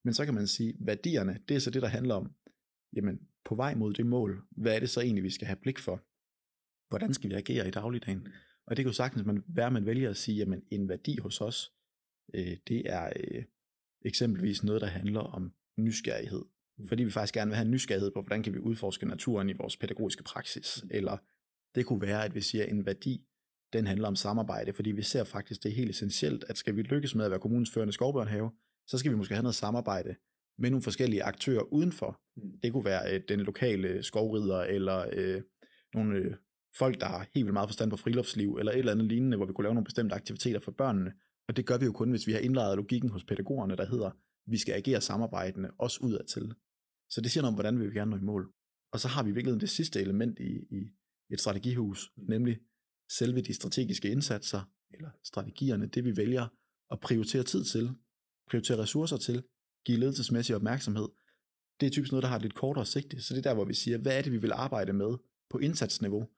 Men 0.04 0.14
så 0.14 0.24
kan 0.24 0.34
man 0.34 0.46
sige, 0.46 0.74
værdierne, 0.80 1.40
det 1.48 1.54
er 1.54 1.60
så 1.60 1.70
det, 1.70 1.82
der 1.82 1.88
handler 1.88 2.14
om, 2.14 2.34
jamen 2.96 3.20
på 3.44 3.54
vej 3.54 3.74
mod 3.74 3.94
det 3.94 4.06
mål, 4.06 4.42
hvad 4.50 4.74
er 4.74 4.80
det 4.80 4.90
så 4.90 5.00
egentlig, 5.00 5.24
vi 5.24 5.30
skal 5.30 5.46
have 5.46 5.58
blik 5.62 5.78
for? 5.78 6.04
Hvordan 6.88 7.14
skal 7.14 7.30
vi 7.30 7.34
agere 7.34 7.68
i 7.68 7.70
dagligdagen? 7.70 8.28
Og 8.66 8.76
det 8.76 8.84
kan 8.84 8.90
jo 8.90 8.96
sagtens 8.96 9.26
man, 9.26 9.42
være, 9.48 9.70
man 9.70 9.86
vælger 9.86 10.10
at 10.10 10.16
sige, 10.16 10.36
jamen 10.36 10.62
en 10.70 10.88
værdi 10.88 11.16
hos 11.18 11.40
os, 11.40 11.72
øh, 12.34 12.56
det 12.68 12.82
er 12.86 13.12
øh, 13.16 13.44
eksempelvis 14.04 14.64
noget, 14.64 14.80
der 14.80 14.86
handler 14.86 15.20
om 15.20 15.52
nysgerrighed. 15.78 16.42
Fordi 16.88 17.04
vi 17.04 17.10
faktisk 17.10 17.34
gerne 17.34 17.48
vil 17.48 17.56
have 17.56 17.64
en 17.64 17.70
nysgerrighed 17.70 18.10
på, 18.10 18.22
hvordan 18.22 18.42
kan 18.42 18.54
vi 18.54 18.58
udforske 18.58 19.06
naturen 19.06 19.50
i 19.50 19.52
vores 19.52 19.76
pædagogiske 19.76 20.22
praksis. 20.22 20.84
Eller 20.90 21.16
det 21.74 21.86
kunne 21.86 22.00
være, 22.00 22.24
at 22.24 22.34
vi 22.34 22.40
siger, 22.40 22.64
at 22.64 22.70
en 22.70 22.86
værdi, 22.86 23.26
den 23.72 23.86
handler 23.86 24.08
om 24.08 24.16
samarbejde, 24.16 24.72
fordi 24.72 24.90
vi 24.90 25.02
ser 25.02 25.24
faktisk, 25.24 25.62
det 25.62 25.70
er 25.70 25.74
helt 25.74 25.90
essentielt, 25.90 26.44
at 26.48 26.58
skal 26.58 26.76
vi 26.76 26.82
lykkes 26.82 27.14
med 27.14 27.24
at 27.24 27.30
være 27.30 27.40
kommunens 27.40 27.70
førende 27.70 27.92
skovbørnehave, 27.92 28.50
så 28.86 28.98
skal 28.98 29.12
vi 29.12 29.16
måske 29.16 29.34
have 29.34 29.42
noget 29.42 29.54
samarbejde 29.54 30.14
med 30.58 30.70
nogle 30.70 30.82
forskellige 30.82 31.22
aktører 31.22 31.62
udenfor. 31.62 32.20
Mm. 32.36 32.58
Det 32.62 32.72
kunne 32.72 32.84
være 32.84 33.14
øh, 33.14 33.20
den 33.28 33.40
lokale 33.40 34.02
skovrider, 34.02 34.60
eller 34.60 35.06
øh, 35.12 35.42
nogle 35.94 36.18
øh, 36.18 36.34
folk, 36.78 37.00
der 37.00 37.06
har 37.06 37.18
helt 37.18 37.46
vildt 37.46 37.52
meget 37.52 37.68
forstand 37.68 37.90
på 37.90 37.96
friluftsliv, 37.96 38.56
eller 38.56 38.72
et 38.72 38.78
eller 38.78 38.92
andet 38.92 39.06
lignende, 39.06 39.36
hvor 39.36 39.46
vi 39.46 39.52
kunne 39.52 39.62
lave 39.62 39.74
nogle 39.74 39.84
bestemte 39.84 40.14
aktiviteter 40.14 40.60
for 40.60 40.70
børnene. 40.70 41.12
Og 41.48 41.56
det 41.56 41.66
gør 41.66 41.78
vi 41.78 41.84
jo 41.84 41.92
kun, 41.92 42.10
hvis 42.10 42.26
vi 42.26 42.32
har 42.32 42.38
indlejet 42.38 42.76
logikken 42.76 43.10
hos 43.10 43.24
pædagogerne, 43.24 43.76
der 43.76 43.86
hedder, 43.86 44.10
vi 44.46 44.58
skal 44.58 44.74
agere 44.74 45.00
samarbejdende, 45.00 45.70
også 45.78 45.98
udadtil. 46.02 46.54
Så 47.10 47.20
det 47.20 47.30
siger 47.30 47.42
noget 47.42 47.52
om, 47.52 47.54
hvordan 47.54 47.78
vi 47.78 47.84
vil 47.84 47.94
gerne 47.94 48.10
nå 48.10 48.16
i 48.16 48.20
mål. 48.20 48.52
Og 48.92 49.00
så 49.00 49.08
har 49.08 49.22
vi 49.22 49.32
virkelig 49.32 49.60
det 49.60 49.70
sidste 49.70 50.00
element 50.00 50.38
i, 50.38 50.52
i 50.70 50.90
et 51.30 51.40
strategihus, 51.40 52.12
nemlig 52.16 52.58
selve 53.10 53.40
de 53.40 53.54
strategiske 53.54 54.10
indsatser, 54.10 54.62
eller 54.90 55.10
strategierne, 55.24 55.86
det 55.86 56.04
vi 56.04 56.16
vælger 56.16 56.48
at 56.90 57.00
prioritere 57.00 57.42
tid 57.42 57.64
til, 57.64 57.90
prioritere 58.50 58.78
ressourcer 58.78 59.16
til, 59.16 59.44
give 59.86 59.98
ledelsesmæssig 59.98 60.56
opmærksomhed, 60.56 61.08
det 61.80 61.86
er 61.86 61.90
typisk 61.90 62.12
noget, 62.12 62.22
der 62.22 62.28
har 62.28 62.36
et 62.36 62.42
lidt 62.42 62.54
kortere 62.54 62.86
sigte. 62.86 63.22
Så 63.22 63.34
det 63.34 63.38
er 63.38 63.50
der, 63.50 63.54
hvor 63.54 63.64
vi 63.64 63.74
siger, 63.74 63.98
hvad 63.98 64.18
er 64.18 64.22
det, 64.22 64.32
vi 64.32 64.40
vil 64.40 64.52
arbejde 64.52 64.92
med 64.92 65.18
på 65.50 65.58
indsatsniveau 65.58 66.28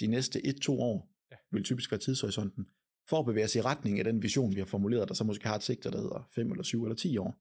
de 0.00 0.06
næste 0.06 0.38
1-2 0.38 0.70
år, 0.70 1.08
vil 1.52 1.64
typisk 1.64 1.90
være 1.90 2.00
tidshorisonten, 2.00 2.66
for 3.08 3.18
at 3.18 3.26
bevæge 3.26 3.44
os 3.44 3.56
i 3.56 3.60
retning 3.60 3.98
af 3.98 4.04
den 4.04 4.22
vision, 4.22 4.54
vi 4.54 4.60
har 4.60 4.66
formuleret, 4.66 5.08
der 5.08 5.14
så 5.14 5.24
måske 5.24 5.46
har 5.46 5.56
et 5.56 5.62
sigte, 5.62 5.90
der 5.90 6.00
hedder 6.00 6.28
5 6.34 6.50
eller 6.50 6.62
7 6.62 6.84
eller 6.84 6.96
10 6.96 7.16
år. 7.18 7.36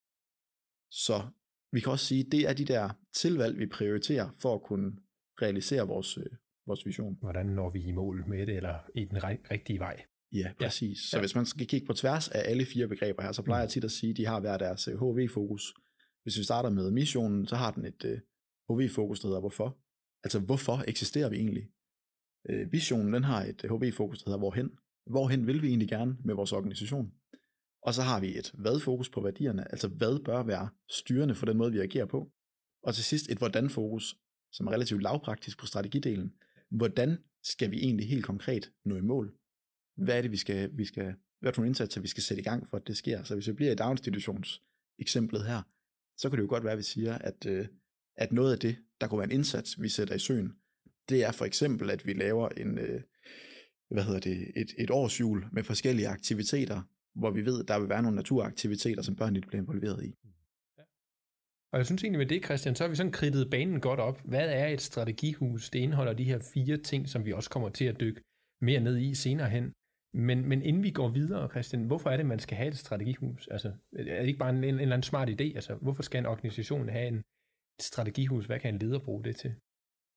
Så 0.92 1.28
vi 1.72 1.80
kan 1.80 1.92
også 1.92 2.06
sige, 2.06 2.24
det 2.24 2.50
er 2.50 2.54
de 2.54 2.66
der 2.66 2.90
tilvalg, 3.16 3.60
vi 3.60 3.66
prioriterer 3.66 4.30
for 4.42 4.56
at 4.56 4.62
kunne 4.62 4.92
realisere 5.42 5.88
vores, 5.88 6.18
øh, 6.18 6.26
vores 6.68 6.86
vision. 6.86 7.18
Hvordan 7.22 7.46
når 7.46 7.70
vi 7.70 7.84
i 7.84 7.92
mål 7.92 8.24
med 8.28 8.48
det, 8.48 8.56
eller 8.56 8.76
i 8.96 9.06
den 9.06 9.18
rigtige 9.24 9.80
vej? 9.80 10.02
Ja, 10.32 10.52
præcis. 10.60 11.14
Ja. 11.14 11.18
Så 11.18 11.20
hvis 11.20 11.36
man 11.36 11.46
skal 11.46 11.68
kigge 11.68 11.88
på 11.88 11.94
tværs 11.94 12.30
af 12.30 12.42
alle 12.46 12.66
fire 12.66 12.88
begreber 12.88 13.24
her, 13.24 13.32
så 13.32 13.42
plejer 13.42 13.62
jeg 13.62 13.68
mm. 13.68 13.72
tit 13.72 13.84
at 13.84 13.92
sige, 13.92 14.10
at 14.10 14.18
de 14.18 14.26
har 14.26 14.40
hver 14.40 14.58
deres 14.58 14.86
HV-fokus. 14.86 15.74
Øh, 15.78 15.82
hvis 16.24 16.38
vi 16.38 16.44
starter 16.44 16.70
med 16.70 16.92
missionen, 16.92 17.48
så 17.48 17.56
har 17.56 17.72
den 17.72 17.86
et 17.86 18.06
øh, 18.06 18.20
HV-fokus, 18.70 19.20
der 19.20 19.28
hedder 19.28 19.40
hvorfor. 19.40 19.78
Altså, 20.24 20.40
hvorfor 20.40 20.84
eksisterer 20.88 21.30
vi 21.30 21.36
egentlig? 21.36 21.70
Uh, 22.50 22.72
visionen, 22.72 23.14
den 23.14 23.24
har 23.24 23.44
et 23.44 23.62
HV-fokus, 23.62 24.24
der 24.24 24.30
hedder 24.30 24.40
hvorhen. 24.40 24.70
Hvorhen 25.06 25.48
vil 25.48 25.62
vi 25.62 25.68
egentlig 25.68 25.90
gerne 25.90 26.18
med 26.26 26.36
vores 26.36 26.54
organisation? 26.54 27.12
Og 27.82 27.94
så 27.94 28.02
har 28.02 28.20
vi 28.20 28.38
et 28.38 28.52
hvad-fokus 28.54 29.10
på 29.10 29.22
værdierne, 29.22 29.72
altså 29.72 29.88
hvad 29.88 30.24
bør 30.24 30.44
være 30.44 30.70
styrende 30.90 31.36
for 31.36 31.46
den 31.46 31.58
måde, 31.58 31.72
vi 31.72 31.80
agerer 31.80 32.06
på. 32.06 32.32
Og 32.84 32.96
til 32.96 33.04
sidst 33.04 33.30
et 33.30 33.38
hvordan-fokus, 33.38 34.16
som 34.52 34.68
er 34.68 34.72
relativt 34.72 35.02
lavpraktisk 35.02 35.60
på 35.60 35.66
strategidelen. 35.66 36.34
Hvordan 36.70 37.18
skal 37.44 37.72
vi 37.72 37.78
egentlig 37.78 38.10
helt 38.10 38.26
konkret 38.26 38.72
nå 38.86 38.96
i 38.96 39.02
mål? 39.02 39.42
hvad 39.96 40.18
er 40.18 40.22
det, 40.22 40.32
vi 40.32 40.38
skal, 40.38 40.70
vi 40.74 40.86
skal, 40.86 41.16
hvad 41.40 41.54
for 41.54 41.62
nogle 41.62 41.70
indsatser, 41.70 42.02
vi 42.02 42.08
skal 42.08 42.24
sætte 42.24 42.42
i 42.42 42.44
gang 42.44 42.68
for, 42.68 42.78
at 42.78 42.88
det 42.88 42.98
sker. 42.98 43.24
Så 43.24 43.34
hvis 43.34 43.48
vi 43.48 43.54
bliver 43.54 43.72
i 43.72 43.76
daginstitutions 43.76 44.62
eksemplet 45.00 45.46
her, 45.46 45.62
så 46.18 46.30
kan 46.30 46.38
det 46.38 46.44
jo 46.44 46.50
godt 46.50 46.64
være, 46.64 46.74
at 46.74 46.78
vi 46.78 46.84
siger, 46.84 47.18
at, 47.18 47.46
øh, 47.46 47.68
at 48.16 48.32
noget 48.32 48.54
af 48.54 48.60
det, 48.60 48.78
der 49.02 49.08
kunne 49.08 49.20
være 49.20 49.28
en 49.32 49.36
indsats, 49.36 49.82
vi 49.82 49.90
sætter 49.90 50.16
i 50.16 50.20
søen, 50.20 50.54
det 51.10 51.24
er 51.24 51.32
for 51.32 51.46
eksempel, 51.46 51.90
at 51.90 52.06
vi 52.06 52.14
laver 52.14 52.50
en, 52.50 52.78
øh, 52.78 53.02
hvad 53.90 54.04
hedder 54.04 54.20
det, 54.20 54.52
et, 54.56 54.74
et 54.78 54.92
årsjul 54.92 55.46
med 55.52 55.64
forskellige 55.64 56.08
aktiviteter, 56.08 56.82
hvor 57.16 57.32
vi 57.32 57.46
ved, 57.46 57.62
at 57.62 57.68
der 57.68 57.80
vil 57.80 57.90
være 57.90 58.02
nogle 58.02 58.16
naturaktiviteter, 58.16 59.02
som 59.02 59.16
børnene 59.16 59.42
bliver 59.42 59.62
involveret 59.62 60.06
i. 60.06 60.12
Og 61.72 61.78
jeg 61.78 61.86
synes 61.86 62.04
egentlig 62.04 62.20
med 62.20 62.26
det, 62.26 62.46
Christian, 62.46 62.76
så 62.76 62.84
har 62.84 62.90
vi 62.90 62.96
sådan 62.96 63.12
kridtet 63.12 63.50
banen 63.50 63.80
godt 63.82 64.00
op. 64.00 64.22
Hvad 64.26 64.50
er 64.50 64.68
et 64.68 64.82
strategihus? 64.82 65.70
Det 65.70 65.80
indeholder 65.80 66.14
de 66.14 66.24
her 66.24 66.40
fire 66.54 66.78
ting, 66.78 67.10
som 67.10 67.26
vi 67.26 67.34
også 67.34 67.50
kommer 67.50 67.70
til 67.70 67.86
at 67.86 68.00
dykke 68.00 68.22
mere 68.62 68.80
ned 68.80 68.98
i 68.98 69.16
senere 69.16 69.50
hen. 69.50 69.74
Men, 70.14 70.50
men 70.50 70.62
inden 70.62 70.84
vi 70.84 70.92
går 70.92 71.10
videre, 71.10 71.50
Christian, 71.50 71.84
hvorfor 71.84 72.10
er 72.10 72.18
det, 72.18 72.26
man 72.26 72.40
skal 72.40 72.58
have 72.58 72.68
et 72.68 72.78
strategihus? 72.78 73.48
Altså, 73.48 73.68
er 73.94 74.22
det 74.22 74.28
ikke 74.28 74.40
bare 74.40 74.50
en, 74.50 74.56
en, 74.56 74.64
en 74.64 74.80
eller 74.80 74.96
anden 74.96 75.10
smart 75.12 75.30
idé? 75.30 75.44
Altså, 75.44 75.76
hvorfor 75.76 76.04
skal 76.04 76.20
en 76.20 76.26
organisation 76.26 76.90
have 76.90 77.08
en, 77.08 77.18
et 77.80 77.84
strategihus? 77.92 78.46
Hvad 78.46 78.60
kan 78.60 78.74
en 78.74 78.80
leder 78.80 79.00
bruge 79.00 79.24
det 79.24 79.36
til? 79.36 79.56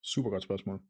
Super 0.02 0.30
godt 0.30 0.42
spørgsmål. 0.42 0.80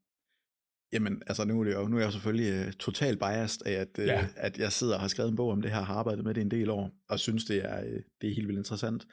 Jamen, 0.92 1.22
altså 1.26 1.44
nu 1.44 1.60
er, 1.60 1.64
det 1.64 1.74
jo, 1.74 1.88
nu 1.88 1.96
er 1.96 2.00
jeg 2.00 2.06
jo 2.06 2.12
selvfølgelig 2.12 2.66
uh, 2.66 2.72
totalt 2.72 3.18
biased 3.18 3.66
af, 3.66 3.72
at, 3.72 3.98
uh, 3.98 4.04
ja. 4.04 4.28
at 4.36 4.58
jeg 4.58 4.72
sidder 4.72 4.94
og 4.94 5.00
har 5.00 5.08
skrevet 5.08 5.30
en 5.30 5.36
bog 5.36 5.50
om 5.50 5.62
det 5.62 5.70
her, 5.70 5.80
har 5.80 5.94
arbejdet 5.94 6.24
med 6.24 6.34
det 6.34 6.40
en 6.40 6.50
del 6.50 6.70
år, 6.70 6.90
og 7.08 7.20
synes, 7.20 7.44
det 7.44 7.64
er, 7.64 7.84
uh, 7.84 8.00
det 8.20 8.30
er 8.30 8.34
helt 8.34 8.48
vildt 8.48 8.58
interessant. 8.58 9.06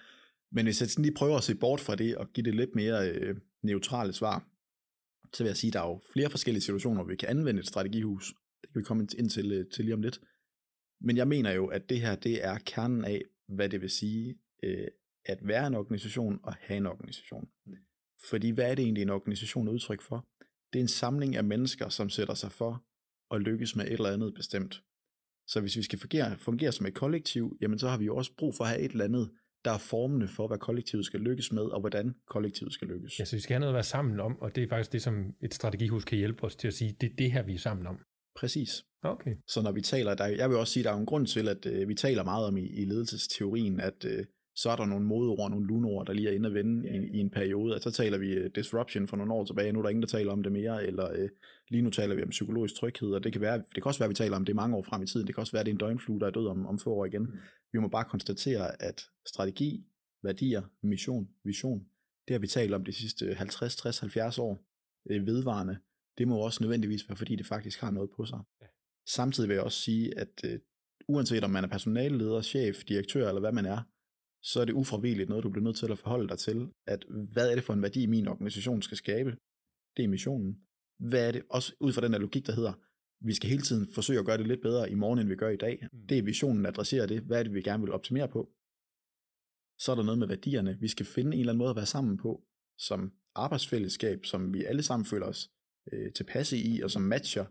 Men 0.52 0.66
hvis 0.66 0.82
jeg 0.82 0.90
sådan 0.90 1.04
lige 1.06 1.16
prøver 1.16 1.38
at 1.38 1.44
se 1.44 1.56
bort 1.56 1.80
fra 1.80 1.96
det, 1.96 2.16
og 2.18 2.28
give 2.34 2.44
det 2.44 2.56
lidt 2.56 2.76
mere 2.76 3.12
uh, 3.12 3.38
neutrale 3.64 4.14
svar, 4.14 4.52
så 5.34 5.44
vil 5.44 5.50
jeg 5.50 5.58
sige, 5.58 5.70
at 5.70 5.74
der 5.74 5.82
er 5.82 5.88
jo 5.88 6.02
flere 6.14 6.30
forskellige 6.30 6.62
situationer, 6.62 7.04
hvor 7.04 7.10
vi 7.10 7.16
kan 7.16 7.30
anvende 7.30 7.60
et 7.60 7.68
strategihus, 7.68 8.34
det 8.62 8.70
kan 8.74 8.80
vi 8.80 8.84
komme 8.84 9.08
ind 9.18 9.30
til, 9.30 9.52
øh, 9.52 9.66
til 9.74 9.86
lige 9.86 9.94
om 9.94 10.02
lidt. 10.02 10.22
Men 11.02 11.18
jeg 11.18 11.28
mener 11.28 11.52
jo, 11.52 11.68
at 11.68 11.90
det 11.90 12.02
her, 12.02 12.16
det 12.16 12.46
er 12.46 12.58
kernen 12.58 13.06
af, 13.06 13.22
hvad 13.48 13.70
det 13.70 13.82
vil 13.82 13.90
sige, 13.90 14.40
øh, 14.64 14.88
at 15.26 15.40
være 15.42 15.68
en 15.68 15.76
organisation 15.76 16.40
og 16.44 16.54
have 16.54 16.78
en 16.78 16.86
organisation. 16.86 17.50
Fordi 18.30 18.50
hvad 18.50 18.72
er 18.72 18.76
det 18.76 18.84
egentlig, 18.84 19.02
en 19.02 19.10
organisation 19.10 19.68
er 19.68 19.72
udtryk 19.72 20.02
for? 20.02 20.28
Det 20.74 20.80
er 20.80 20.84
en 20.84 20.88
samling 20.88 21.36
af 21.36 21.44
mennesker, 21.44 21.90
som 21.90 22.10
sætter 22.10 22.34
sig 22.34 22.52
for 22.52 22.84
at 23.36 23.42
lykkes 23.42 23.76
med 23.76 23.86
et 23.86 23.92
eller 23.92 24.14
andet 24.14 24.34
bestemt. 24.34 24.84
Så 25.48 25.62
hvis 25.62 25.78
vi 25.78 25.84
skal 25.84 26.00
fungere, 26.00 26.38
fungere 26.40 26.72
som 26.72 26.86
et 26.86 26.94
kollektiv, 26.94 27.58
jamen 27.62 27.80
så 27.80 27.90
har 27.90 27.98
vi 27.98 28.06
jo 28.06 28.16
også 28.16 28.32
brug 28.38 28.56
for 28.56 28.64
at 28.64 28.70
have 28.70 28.82
et 28.82 28.92
eller 28.92 29.06
andet 29.06 29.30
der 29.66 29.72
er 29.72 29.78
formene 29.78 30.28
for, 30.28 30.48
hvad 30.48 30.58
kollektivet 30.58 31.06
skal 31.06 31.20
lykkes 31.20 31.52
med, 31.52 31.62
og 31.62 31.80
hvordan 31.80 32.16
kollektivet 32.28 32.74
skal 32.74 32.88
lykkes. 32.88 33.20
Ja, 33.20 33.26
så 33.26 33.36
vi 33.36 33.40
skal 33.40 33.54
have 33.54 33.60
noget 33.60 33.74
at 33.74 33.76
være 33.76 33.84
sammen 33.84 34.20
om, 34.20 34.42
og 34.42 34.56
det 34.56 34.64
er 34.64 34.68
faktisk 34.68 34.92
det, 34.92 35.02
som 35.02 35.34
et 35.42 35.54
strategihus 35.54 36.06
kan 36.06 36.18
hjælpe 36.18 36.44
os 36.44 36.56
til 36.56 36.68
at 36.68 36.74
sige, 36.74 36.96
det 37.02 37.12
er 37.12 37.16
det 37.18 37.32
her, 37.32 37.44
vi 37.44 37.54
er 37.54 37.60
sammen 37.60 37.88
om. 37.88 38.00
Præcis. 38.36 38.86
Okay. 39.04 39.36
Så 39.48 39.62
når 39.62 39.72
vi 39.72 39.82
taler, 39.82 40.14
der, 40.14 40.28
jeg 40.28 40.50
vil 40.50 40.58
også 40.58 40.74
sige, 40.74 40.84
der 40.84 40.92
er 40.92 40.98
en 40.98 41.06
grund 41.06 41.28
til, 41.28 41.48
at 41.48 41.66
øh, 41.66 41.88
vi 41.88 41.96
taler 41.96 42.24
meget 42.24 42.46
om 42.46 42.58
i, 42.58 42.68
i 42.68 42.86
ledelsesteorien, 42.86 43.80
at 43.80 44.06
øh, 44.06 44.26
så 44.62 44.70
er 44.70 44.76
der 44.76 44.86
nogle 44.86 45.06
modeord, 45.06 45.50
nogle 45.52 45.68
lunord, 45.68 46.06
der 46.08 46.14
lige 46.14 46.30
er 46.30 46.36
inde 46.36 46.48
at 46.48 46.54
vende 46.54 46.88
yeah. 46.88 47.04
i, 47.04 47.18
i 47.18 47.18
en 47.18 47.30
periode. 47.30 47.74
Altså, 47.74 47.90
så 47.90 47.98
taler 47.98 48.18
vi 48.18 48.40
uh, 48.40 48.46
disruption 48.56 49.08
for 49.08 49.18
nogle 49.18 49.34
år 49.34 49.46
tilbage, 49.46 49.72
nu 49.72 49.80
er 49.80 49.84
der 49.84 49.90
ingen, 49.90 50.02
der 50.02 50.08
taler 50.08 50.32
om 50.32 50.44
det 50.44 50.52
mere, 50.52 50.86
eller 50.86 51.24
uh, 51.24 51.30
lige 51.70 51.82
nu 51.82 51.90
taler 51.90 52.16
vi 52.16 52.24
om 52.24 52.30
psykologisk 52.30 52.76
tryghed, 52.76 53.10
og 53.14 53.24
det 53.24 53.32
kan, 53.32 53.42
være, 53.42 53.58
det 53.58 53.76
kan 53.76 53.86
også 53.86 54.00
være, 54.00 54.06
at 54.06 54.10
vi 54.10 54.16
taler 54.16 54.36
om 54.36 54.46
det 54.46 54.56
mange 54.56 54.76
år 54.78 54.82
frem 54.82 55.02
i 55.04 55.08
tiden. 55.08 55.28
Det 55.28 55.36
kan 55.36 55.42
også 55.42 55.52
være, 55.52 55.60
at 55.60 55.66
det 55.66 55.72
er 55.72 55.76
en 55.76 55.80
døgnflue, 55.80 56.20
der 56.20 56.28
er 56.28 56.32
død 56.32 56.48
om, 56.48 56.66
om 56.66 56.80
få 56.80 56.90
år 56.94 57.06
igen. 57.06 57.22
Mm. 57.22 57.38
Vi 57.74 57.80
må 57.80 57.88
bare 57.88 58.06
konstatere, 58.06 58.82
at 58.84 59.02
strategi, 59.28 59.86
værdier, 60.24 60.62
mission, 60.84 61.30
vision, 61.44 61.86
det 62.28 62.34
har 62.34 62.40
vi 62.40 62.48
talt 62.48 62.74
om 62.74 62.86
de 62.86 62.94
sidste 62.94 63.34
50, 63.34 63.76
60, 63.76 64.00
70 64.00 64.40
år 64.40 64.66
øh, 65.10 65.26
vedvarende. 65.26 65.78
Det 66.18 66.28
må 66.28 66.38
også 66.38 66.64
nødvendigvis 66.64 67.10
være, 67.10 67.16
fordi 67.16 67.36
det 67.36 67.46
faktisk 67.46 67.82
har 67.82 67.92
noget 67.92 68.10
på 68.16 68.26
sig. 68.26 68.40
Ja. 68.62 68.66
Samtidig 69.08 69.50
vil 69.50 69.56
jeg 69.56 69.64
også 69.64 69.82
sige, 69.82 70.20
at 70.20 70.42
uh, 70.44 70.60
uanset 71.08 71.44
om 71.44 71.50
man 71.50 71.64
er 71.64 71.68
personalleder, 71.68 72.42
chef, 72.42 72.84
direktør 72.84 73.28
eller 73.28 73.40
hvad 73.40 73.52
man 73.52 73.66
er, 73.66 73.82
så 74.44 74.62
er 74.62 74.66
det 74.66 74.74
ufravilligt 74.74 75.30
noget, 75.30 75.44
du 75.44 75.50
bliver 75.50 75.64
nødt 75.64 75.78
til 75.78 75.92
at 75.92 75.98
forholde 75.98 76.28
dig 76.28 76.40
til, 76.40 76.70
at 76.88 77.06
hvad 77.34 77.52
er 77.52 77.56
det 77.56 77.64
for 77.64 77.74
en 77.74 77.82
værdi, 77.82 78.06
min 78.06 78.28
organisation 78.28 78.82
skal 78.82 78.98
skabe? 78.98 79.38
Det 79.98 80.04
er 80.04 80.08
missionen. 80.08 80.58
Hvad 81.00 81.28
er 81.28 81.32
det, 81.32 81.44
også 81.50 81.74
ud 81.80 81.94
fra 81.94 82.02
den 82.02 82.14
der 82.14 82.20
logik, 82.20 82.48
der 82.48 82.54
hedder, 82.54 82.74
vi 83.26 83.34
skal 83.34 83.50
hele 83.50 83.62
tiden 83.62 83.88
forsøge 83.94 84.20
at 84.20 84.26
gøre 84.26 84.38
det 84.38 84.48
lidt 84.48 84.62
bedre 84.62 84.92
i 84.92 84.96
morgen, 84.96 85.20
end 85.20 85.30
vi 85.30 85.36
gør 85.36 85.50
i 85.50 85.58
dag. 85.58 85.88
Mm. 85.94 86.08
Det 86.08 86.18
er 86.18 86.24
visionen, 86.24 86.66
adresserer 86.66 87.06
det. 87.06 87.22
Hvad 87.22 87.40
er 87.40 87.44
det, 87.44 87.54
vi 87.54 87.62
gerne 87.62 87.84
vil 87.84 87.92
optimere 87.92 88.28
på? 88.28 88.50
Så 89.80 89.92
er 89.92 89.96
der 89.96 90.04
noget 90.04 90.20
med 90.20 90.28
værdierne. 90.28 90.78
Vi 90.80 90.88
skal 90.88 91.06
finde 91.06 91.34
en 91.34 91.40
eller 91.40 91.54
anden 91.54 91.58
måde 91.58 91.70
at 91.70 91.76
være 91.76 91.86
sammen 91.86 92.18
på, 92.18 92.44
som 92.78 93.12
arbejdsfællesskab, 93.36 94.26
som 94.26 94.54
vi 94.54 94.64
alle 94.64 94.84
sammen 94.84 95.06
føler 95.06 95.26
os 95.26 95.50
øh, 95.92 96.14
tilpasse 96.14 96.58
i, 96.58 96.82
og 96.82 96.92
som 96.92 97.02
matcher 97.02 97.46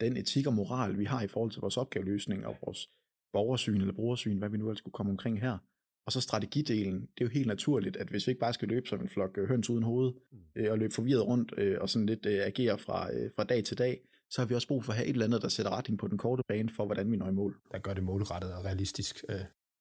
den 0.00 0.16
etik 0.16 0.46
og 0.46 0.54
moral, 0.54 0.98
vi 0.98 1.04
har 1.04 1.22
i 1.22 1.26
forhold 1.26 1.50
til 1.50 1.60
vores 1.60 1.76
opgaveløsning 1.76 2.46
og 2.46 2.56
vores 2.64 2.90
borgersyn 3.32 3.80
eller 3.80 3.94
brugersyn, 3.94 4.38
hvad 4.38 4.48
vi 4.48 4.56
nu 4.56 4.68
ellers 4.68 4.78
skulle 4.78 4.92
komme 4.92 5.10
omkring 5.10 5.40
her. 5.40 5.58
Og 6.06 6.12
så 6.12 6.20
strategidelen, 6.20 7.00
det 7.00 7.20
er 7.20 7.24
jo 7.24 7.28
helt 7.28 7.46
naturligt, 7.46 7.96
at 7.96 8.08
hvis 8.08 8.26
vi 8.26 8.30
ikke 8.30 8.40
bare 8.40 8.52
skal 8.52 8.68
løbe 8.68 8.88
som 8.88 9.00
en 9.00 9.08
flok 9.08 9.38
øh, 9.38 9.48
høns 9.48 9.70
uden 9.70 9.82
hoved, 9.82 10.12
mm. 10.32 10.38
øh, 10.56 10.72
og 10.72 10.78
løbe 10.78 10.94
forvirret 10.94 11.26
rundt 11.26 11.54
øh, 11.56 11.76
og 11.80 11.88
sådan 11.88 12.06
lidt 12.06 12.26
øh, 12.26 12.46
agere 12.46 12.78
fra, 12.78 13.14
øh, 13.14 13.30
fra 13.36 13.44
dag 13.44 13.64
til 13.64 13.78
dag, 13.78 14.00
så 14.30 14.40
har 14.40 14.46
vi 14.46 14.54
også 14.54 14.68
brug 14.68 14.84
for 14.84 14.92
at 14.92 14.96
have 14.96 15.06
et 15.06 15.12
eller 15.12 15.26
andet, 15.26 15.42
der 15.42 15.48
sætter 15.48 15.72
retning 15.72 15.98
på 15.98 16.08
den 16.08 16.18
korte 16.18 16.42
bane 16.48 16.70
for, 16.76 16.86
hvordan 16.86 17.10
vi 17.10 17.16
når 17.16 17.28
i 17.28 17.32
mål. 17.32 17.60
Der 17.72 17.78
gør 17.78 17.94
det 17.94 18.04
målrettet 18.04 18.54
og 18.54 18.64
realistisk. 18.64 19.24
Øh, 19.28 19.40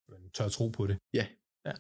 man 0.10 0.30
tør 0.34 0.46
at 0.46 0.52
tro 0.52 0.68
på 0.68 0.88
det. 0.88 0.98
Ja. 1.14 1.28
ja. 1.66 1.72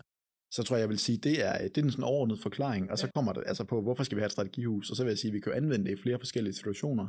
Så 0.52 0.64
tror 0.64 0.76
jeg, 0.76 0.82
jeg 0.82 0.90
vil 0.90 1.00
sige, 1.00 1.18
det 1.18 1.46
er, 1.46 1.68
det 1.68 1.78
er 1.78 1.84
en 1.84 1.92
sådan 1.92 2.04
overordnet 2.04 2.40
forklaring, 2.40 2.92
og 2.92 2.98
så 2.98 3.12
kommer 3.16 3.34
det 3.34 3.44
altså 3.46 3.64
på, 3.64 3.82
hvorfor 3.82 4.04
skal 4.04 4.16
vi 4.16 4.22
have 4.22 4.26
et 4.26 4.32
strategihus, 4.32 4.90
og 4.90 4.96
så 4.96 5.04
vil 5.04 5.12
jeg 5.12 5.18
sige, 5.18 5.30
at 5.30 5.34
vi 5.34 5.40
kan 5.40 5.54
anvende 5.54 5.86
det 5.86 5.98
i 5.98 6.02
flere 6.02 6.20
forskellige 6.20 6.54
situationer. 6.54 7.08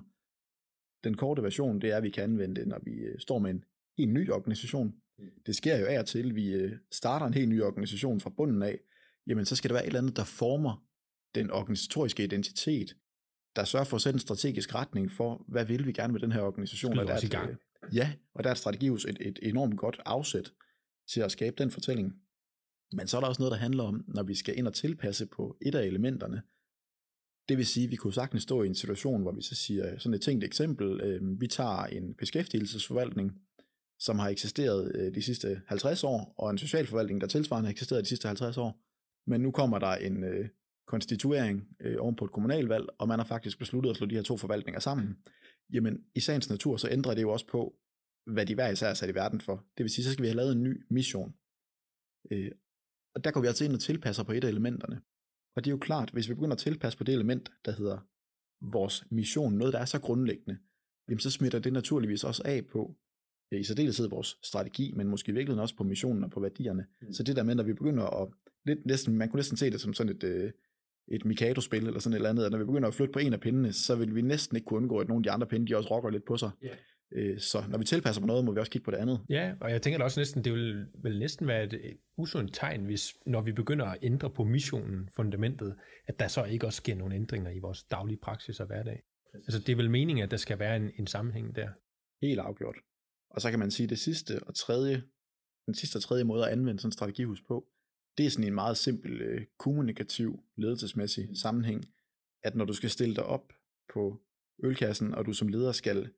Den 1.04 1.16
korte 1.16 1.42
version, 1.42 1.80
det 1.80 1.90
er, 1.90 1.96
at 1.96 2.02
vi 2.02 2.10
kan 2.10 2.24
anvende 2.24 2.60
det, 2.60 2.68
når 2.68 2.80
vi 2.82 2.90
øh, 2.90 3.18
står 3.18 3.38
med 3.38 3.50
en 3.50 3.64
helt 4.00 4.12
ny 4.12 4.30
organisation, 4.30 4.94
det 5.46 5.56
sker 5.56 5.78
jo 5.78 5.86
af 5.86 5.98
og 5.98 6.06
til, 6.06 6.34
vi 6.34 6.52
øh, 6.52 6.72
starter 6.92 7.26
en 7.26 7.34
helt 7.34 7.48
ny 7.48 7.62
organisation 7.62 8.20
fra 8.20 8.30
bunden 8.36 8.62
af, 8.62 8.78
jamen 9.26 9.44
så 9.44 9.56
skal 9.56 9.68
der 9.68 9.74
være 9.74 9.84
et 9.84 9.86
eller 9.86 10.00
andet, 10.00 10.16
der 10.16 10.24
former 10.24 10.84
den 11.34 11.50
organisatoriske 11.50 12.24
identitet, 12.24 12.96
der 13.56 13.64
sørger 13.64 13.84
for 13.84 13.96
at 13.96 14.02
sætte 14.02 14.16
en 14.16 14.20
strategisk 14.20 14.74
retning 14.74 15.12
for, 15.12 15.44
hvad 15.48 15.64
vil 15.64 15.86
vi 15.86 15.92
gerne 15.92 16.12
med 16.12 16.20
den 16.20 16.32
her 16.32 16.40
organisation. 16.40 16.98
Og 16.98 17.06
der 17.06 17.14
er 17.14 17.24
i 17.24 17.28
gang. 17.28 17.56
Ja, 17.92 18.12
og 18.34 18.44
der 18.44 18.50
er 18.50 18.54
strategihus 18.54 19.04
et, 19.04 19.18
et 19.20 19.38
enormt 19.42 19.76
godt 19.76 20.00
afsæt 20.04 20.52
til 21.12 21.20
at 21.20 21.32
skabe 21.32 21.56
den 21.58 21.70
fortælling. 21.70 22.14
Men 22.92 23.06
så 23.06 23.16
er 23.16 23.20
der 23.20 23.28
også 23.28 23.42
noget, 23.42 23.52
der 23.52 23.58
handler 23.58 23.84
om, 23.84 24.04
når 24.08 24.22
vi 24.22 24.34
skal 24.34 24.58
ind 24.58 24.66
og 24.66 24.74
tilpasse 24.74 25.26
på 25.26 25.56
et 25.62 25.74
af 25.74 25.86
elementerne. 25.86 26.42
Det 27.48 27.56
vil 27.56 27.66
sige, 27.66 27.84
at 27.84 27.90
vi 27.90 27.96
kunne 27.96 28.12
sagtens 28.12 28.42
stå 28.42 28.62
i 28.62 28.66
en 28.66 28.74
situation, 28.74 29.22
hvor 29.22 29.32
vi 29.32 29.42
så 29.42 29.54
siger 29.54 29.98
sådan 29.98 30.14
et 30.14 30.20
tænkt 30.20 30.44
eksempel. 30.44 31.00
Øh, 31.00 31.40
vi 31.40 31.46
tager 31.46 31.84
en 31.84 32.14
beskæftigelsesforvaltning, 32.14 33.32
som 34.00 34.18
har 34.18 34.28
eksisteret 34.28 34.92
øh, 34.94 35.14
de 35.14 35.22
sidste 35.22 35.62
50 35.66 36.04
år, 36.04 36.34
og 36.38 36.50
en 36.50 36.58
socialforvaltning, 36.58 37.20
der 37.20 37.26
tilsvarende 37.26 37.66
har 37.66 37.72
eksisteret 37.72 38.04
de 38.04 38.08
sidste 38.08 38.28
50 38.28 38.58
år. 38.58 38.80
Men 39.30 39.40
nu 39.40 39.50
kommer 39.50 39.78
der 39.78 39.92
en 39.92 40.24
øh, 40.24 40.48
konstituering 40.86 41.68
øh, 41.80 41.96
oven 41.98 42.16
på 42.16 42.24
et 42.24 42.32
kommunalvalg, 42.32 42.86
og 42.98 43.08
man 43.08 43.18
har 43.18 43.26
faktisk 43.26 43.58
besluttet 43.58 43.90
at 43.90 43.96
slå 43.96 44.06
de 44.06 44.14
her 44.14 44.22
to 44.22 44.36
forvaltninger 44.36 44.80
sammen. 44.80 45.18
Jamen, 45.72 46.04
i 46.14 46.20
sagens 46.20 46.50
natur, 46.50 46.76
så 46.76 46.88
ændrer 46.90 47.14
det 47.14 47.22
jo 47.22 47.32
også 47.32 47.46
på, 47.46 47.74
hvad 48.26 48.46
de 48.46 48.54
hver 48.54 48.70
især 48.70 48.88
er 48.88 48.94
sat 48.94 49.10
i 49.10 49.14
verden 49.14 49.40
for. 49.40 49.66
Det 49.76 49.84
vil 49.84 49.90
sige, 49.90 50.04
så 50.04 50.12
skal 50.12 50.22
vi 50.22 50.28
have 50.28 50.36
lavet 50.36 50.52
en 50.52 50.62
ny 50.62 50.86
mission. 50.90 51.34
Øh, 52.30 52.52
og 53.14 53.24
der 53.24 53.30
går 53.30 53.40
vi 53.40 53.46
altså 53.46 53.64
ind 53.64 53.72
og 53.72 53.80
tilpasser 53.80 54.24
på 54.24 54.32
et 54.32 54.44
af 54.44 54.48
elementerne. 54.48 55.00
Og 55.56 55.64
det 55.64 55.70
er 55.70 55.74
jo 55.74 55.78
klart, 55.78 56.10
hvis 56.10 56.28
vi 56.28 56.34
begynder 56.34 56.56
at 56.56 56.58
tilpasse 56.58 56.98
på 56.98 57.04
det 57.04 57.14
element, 57.14 57.52
der 57.64 57.72
hedder 57.72 57.98
vores 58.60 59.04
mission, 59.10 59.54
noget 59.54 59.72
der 59.72 59.78
er 59.78 59.84
så 59.84 60.00
grundlæggende, 60.00 60.58
jamen 61.08 61.20
så 61.20 61.30
smitter 61.30 61.58
det 61.58 61.72
naturligvis 61.72 62.24
også 62.24 62.42
af 62.44 62.66
på, 62.66 62.96
i 63.52 63.62
særdeleshed 63.62 64.08
vores 64.08 64.36
strategi, 64.42 64.92
men 64.96 65.08
måske 65.08 65.30
i 65.30 65.34
virkeligheden 65.34 65.62
også 65.62 65.76
på 65.76 65.84
missionen 65.84 66.24
og 66.24 66.30
på 66.30 66.40
værdierne. 66.40 66.86
Mm. 67.02 67.12
Så 67.12 67.22
det 67.22 67.36
der 67.36 67.42
med, 67.42 67.54
når 67.54 67.62
vi 67.62 67.72
begynder 67.72 68.22
at, 68.22 68.28
lidt 68.66 68.86
næsten, 68.86 69.16
man 69.18 69.28
kunne 69.28 69.38
næsten 69.38 69.56
se 69.56 69.70
det 69.70 69.80
som 69.80 69.94
sådan 69.94 70.16
et, 70.16 70.24
øh, 70.24 70.50
et 71.08 71.24
Mikado-spil 71.24 71.86
eller 71.86 72.00
sådan 72.00 72.12
et 72.12 72.16
eller 72.16 72.30
andet, 72.30 72.44
at 72.44 72.52
når 72.52 72.58
vi 72.58 72.64
begynder 72.64 72.88
at 72.88 72.94
flytte 72.94 73.12
på 73.12 73.18
en 73.18 73.32
af 73.32 73.40
pindene, 73.40 73.72
så 73.72 73.96
vil 73.96 74.14
vi 74.14 74.22
næsten 74.22 74.56
ikke 74.56 74.66
kunne 74.66 74.76
undgå, 74.76 74.98
at 74.98 75.08
nogle 75.08 75.20
af 75.20 75.22
de 75.22 75.30
andre 75.30 75.46
pinde, 75.46 75.66
de 75.66 75.76
også 75.76 75.90
rokker 75.90 76.10
lidt 76.10 76.24
på 76.24 76.36
sig. 76.36 76.50
Yeah. 76.64 76.76
Så 77.38 77.64
når 77.68 77.78
vi 77.78 77.84
tilpasser 77.84 78.20
på 78.20 78.26
noget, 78.26 78.44
må 78.44 78.52
vi 78.52 78.60
også 78.60 78.70
kigge 78.70 78.84
på 78.84 78.90
det 78.90 78.96
andet. 78.96 79.20
Ja, 79.28 79.52
og 79.60 79.70
jeg 79.70 79.82
tænker 79.82 79.98
da 79.98 80.04
også 80.04 80.20
næsten, 80.20 80.44
det 80.44 80.52
vil, 80.52 80.86
vil 81.02 81.18
næsten 81.18 81.46
være 81.46 81.64
et, 81.64 81.72
et 81.72 81.96
usundt 82.16 82.54
tegn, 82.54 82.84
hvis 82.84 83.14
når 83.26 83.42
vi 83.42 83.52
begynder 83.52 83.86
at 83.86 83.98
ændre 84.02 84.30
på 84.30 84.44
missionen, 84.44 85.08
fundamentet, 85.16 85.76
at 86.06 86.20
der 86.20 86.28
så 86.28 86.44
ikke 86.44 86.66
også 86.66 86.76
sker 86.76 86.94
nogle 86.94 87.14
ændringer 87.14 87.50
i 87.50 87.58
vores 87.58 87.84
daglige 87.84 88.18
praksis 88.22 88.60
og 88.60 88.66
hverdag. 88.66 89.02
Altså 89.34 89.58
det 89.58 89.68
er 89.68 89.76
vel 89.76 89.90
meningen, 89.90 90.22
at 90.22 90.30
der 90.30 90.36
skal 90.36 90.58
være 90.58 90.76
en, 90.76 90.90
en 90.98 91.06
sammenhæng 91.06 91.56
der. 91.56 91.68
Helt 92.22 92.40
afgjort. 92.40 92.76
Og 93.30 93.40
så 93.40 93.50
kan 93.50 93.58
man 93.58 93.70
sige, 93.70 93.84
at 93.84 93.90
det 93.90 93.98
sidste 93.98 94.40
og 94.42 94.54
tredje, 94.54 95.02
den 95.66 95.74
sidste 95.74 95.96
og 95.96 96.02
tredje 96.02 96.24
måde 96.24 96.46
at 96.46 96.52
anvende 96.52 96.80
sådan 96.80 96.88
en 96.88 96.92
strategihus 96.92 97.42
på, 97.42 97.66
det 98.18 98.26
er 98.26 98.30
sådan 98.30 98.46
en 98.46 98.54
meget 98.54 98.76
simpel 98.76 99.20
øh, 99.20 99.46
kommunikativ, 99.58 100.40
ledelsesmæssig 100.56 101.28
sammenhæng, 101.34 101.84
at 102.42 102.54
når 102.54 102.64
du 102.64 102.72
skal 102.72 102.90
stille 102.90 103.14
dig 103.14 103.24
op 103.24 103.52
på 103.94 104.20
ølkassen, 104.62 105.14
og 105.14 105.26
du 105.26 105.32
som 105.32 105.48
leder 105.48 105.72
skal 105.72 106.10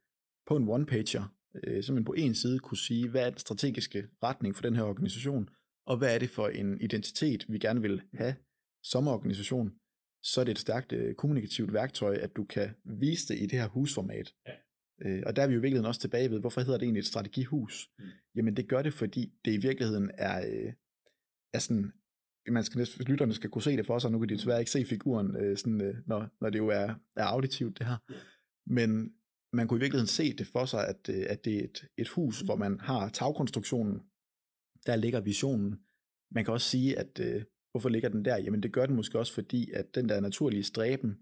på 0.47 0.57
en 0.57 0.69
one-pager, 0.69 1.25
øh, 1.54 1.85
simpelthen 1.85 2.04
på 2.04 2.12
en 2.12 2.35
side 2.35 2.59
kunne 2.59 2.78
sige, 2.78 3.09
hvad 3.09 3.26
er 3.26 3.31
den 3.31 3.38
strategiske 3.38 4.09
retning 4.23 4.57
for 4.57 4.62
den 4.62 4.76
her 4.76 4.83
organisation, 4.83 5.49
og 5.87 5.97
hvad 5.97 6.14
er 6.14 6.19
det 6.19 6.31
for 6.31 6.49
en 6.49 6.81
identitet, 6.81 7.47
vi 7.49 7.59
gerne 7.59 7.81
vil 7.83 8.02
have 8.14 8.35
som 8.83 9.09
organisation, 9.09 9.73
så 10.23 10.40
er 10.40 10.45
det 10.45 10.52
et 10.52 10.59
stærkt 10.59 10.92
øh, 10.92 11.14
kommunikativt 11.14 11.73
værktøj, 11.73 12.14
at 12.14 12.37
du 12.37 12.45
kan 12.45 12.71
vise 12.85 13.28
det 13.28 13.42
i 13.42 13.47
det 13.47 13.59
her 13.59 13.69
husformat. 13.69 14.35
Ja. 14.47 14.52
Øh, 15.05 15.23
og 15.27 15.37
der 15.37 15.43
er 15.43 15.47
vi 15.47 15.53
jo 15.53 15.59
i 15.59 15.63
virkeligheden 15.63 15.89
også 15.89 16.01
tilbage 16.01 16.31
ved, 16.31 16.41
hvorfor 16.41 16.61
hedder 16.61 16.79
det 16.79 16.85
egentlig 16.85 17.01
et 17.01 17.07
strategihus? 17.07 17.91
Mm. 17.99 18.05
Jamen 18.35 18.57
det 18.57 18.69
gør 18.69 18.83
det, 18.83 18.95
fordi 18.95 19.33
det 19.45 19.53
i 19.53 19.57
virkeligheden 19.57 20.11
er, 20.19 20.47
øh, 20.47 20.73
er 21.53 21.59
sådan, 21.59 21.93
man 22.49 22.65
skal 22.65 22.89
lytterne 23.07 23.35
skal 23.35 23.51
kunne 23.51 23.63
se 23.63 23.77
det 23.77 23.87
for 23.87 23.99
sig, 23.99 24.11
nu 24.11 24.19
kan 24.19 24.29
de 24.29 24.35
desværre 24.35 24.59
ikke 24.59 24.71
se 24.71 24.85
figuren, 24.85 25.37
øh, 25.37 25.57
sådan, 25.57 25.81
øh, 25.81 25.95
når, 26.07 26.29
når 26.41 26.51
det 26.51 26.59
jo 26.59 26.69
er, 26.69 26.95
er 27.17 27.25
auditivt 27.25 27.79
det 27.79 27.87
her. 27.87 27.97
Yeah. 28.11 28.21
Men 28.67 29.15
man 29.53 29.69
kunne 29.69 29.79
i 29.79 29.81
virkeligheden 29.81 30.07
se 30.07 30.33
det 30.33 30.47
for 30.47 30.65
sig, 30.65 30.89
at, 30.89 31.09
øh, 31.09 31.27
at 31.29 31.45
det 31.45 31.55
er 31.57 31.65
et, 31.65 31.85
et 31.97 32.09
hus, 32.09 32.43
mm. 32.43 32.47
hvor 32.47 32.57
man 32.57 32.81
har 32.81 33.09
tagkonstruktionen, 33.09 34.01
der 34.87 34.97
ligger 34.97 35.21
visionen. 35.21 35.81
Man 36.31 36.45
kan 36.45 36.55
også 36.55 36.69
sige, 36.69 36.99
at 36.99 37.21
øh, 37.21 37.45
hvorfor 37.71 37.89
ligger 37.89 38.09
den 38.09 38.25
der? 38.25 38.37
Jamen 38.37 38.63
det 38.63 38.73
gør 38.73 38.87
den 38.87 38.97
måske 38.97 39.19
også, 39.19 39.35
fordi 39.35 39.71
at 39.71 39.95
den 39.95 40.09
der 40.09 40.21
naturlige 40.21 40.63
stræben, 40.63 41.19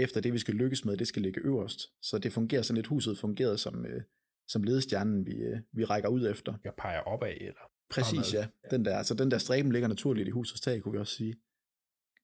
efter 0.00 0.20
det, 0.20 0.32
vi 0.32 0.38
skal 0.38 0.54
lykkes 0.54 0.84
med, 0.84 0.96
det 0.96 1.08
skal 1.08 1.22
ligge 1.22 1.40
øverst. 1.40 1.80
Så 2.02 2.18
det 2.18 2.32
fungerer 2.32 2.62
sådan 2.62 2.76
lidt, 2.76 2.86
huset 2.86 3.18
fungerer 3.18 3.56
som, 3.56 3.86
øh, 3.86 4.02
som 4.48 4.62
ledestjernen, 4.62 5.26
vi, 5.26 5.32
øh, 5.32 5.58
vi 5.72 5.84
rækker 5.84 6.08
ud 6.08 6.28
efter. 6.30 6.54
Jeg 6.64 6.72
peger 6.78 7.00
opad, 7.00 7.34
eller? 7.40 7.70
Præcis, 7.90 8.34
ja. 8.34 8.46
Den 8.70 8.84
der, 8.84 8.96
altså 8.96 9.14
den 9.14 9.30
der 9.30 9.38
stræben 9.38 9.72
ligger 9.72 9.88
naturligt 9.88 10.28
i 10.28 10.30
husets 10.30 10.60
tag, 10.60 10.82
kunne 10.82 10.92
vi 10.92 10.98
også 10.98 11.14
sige. 11.14 11.36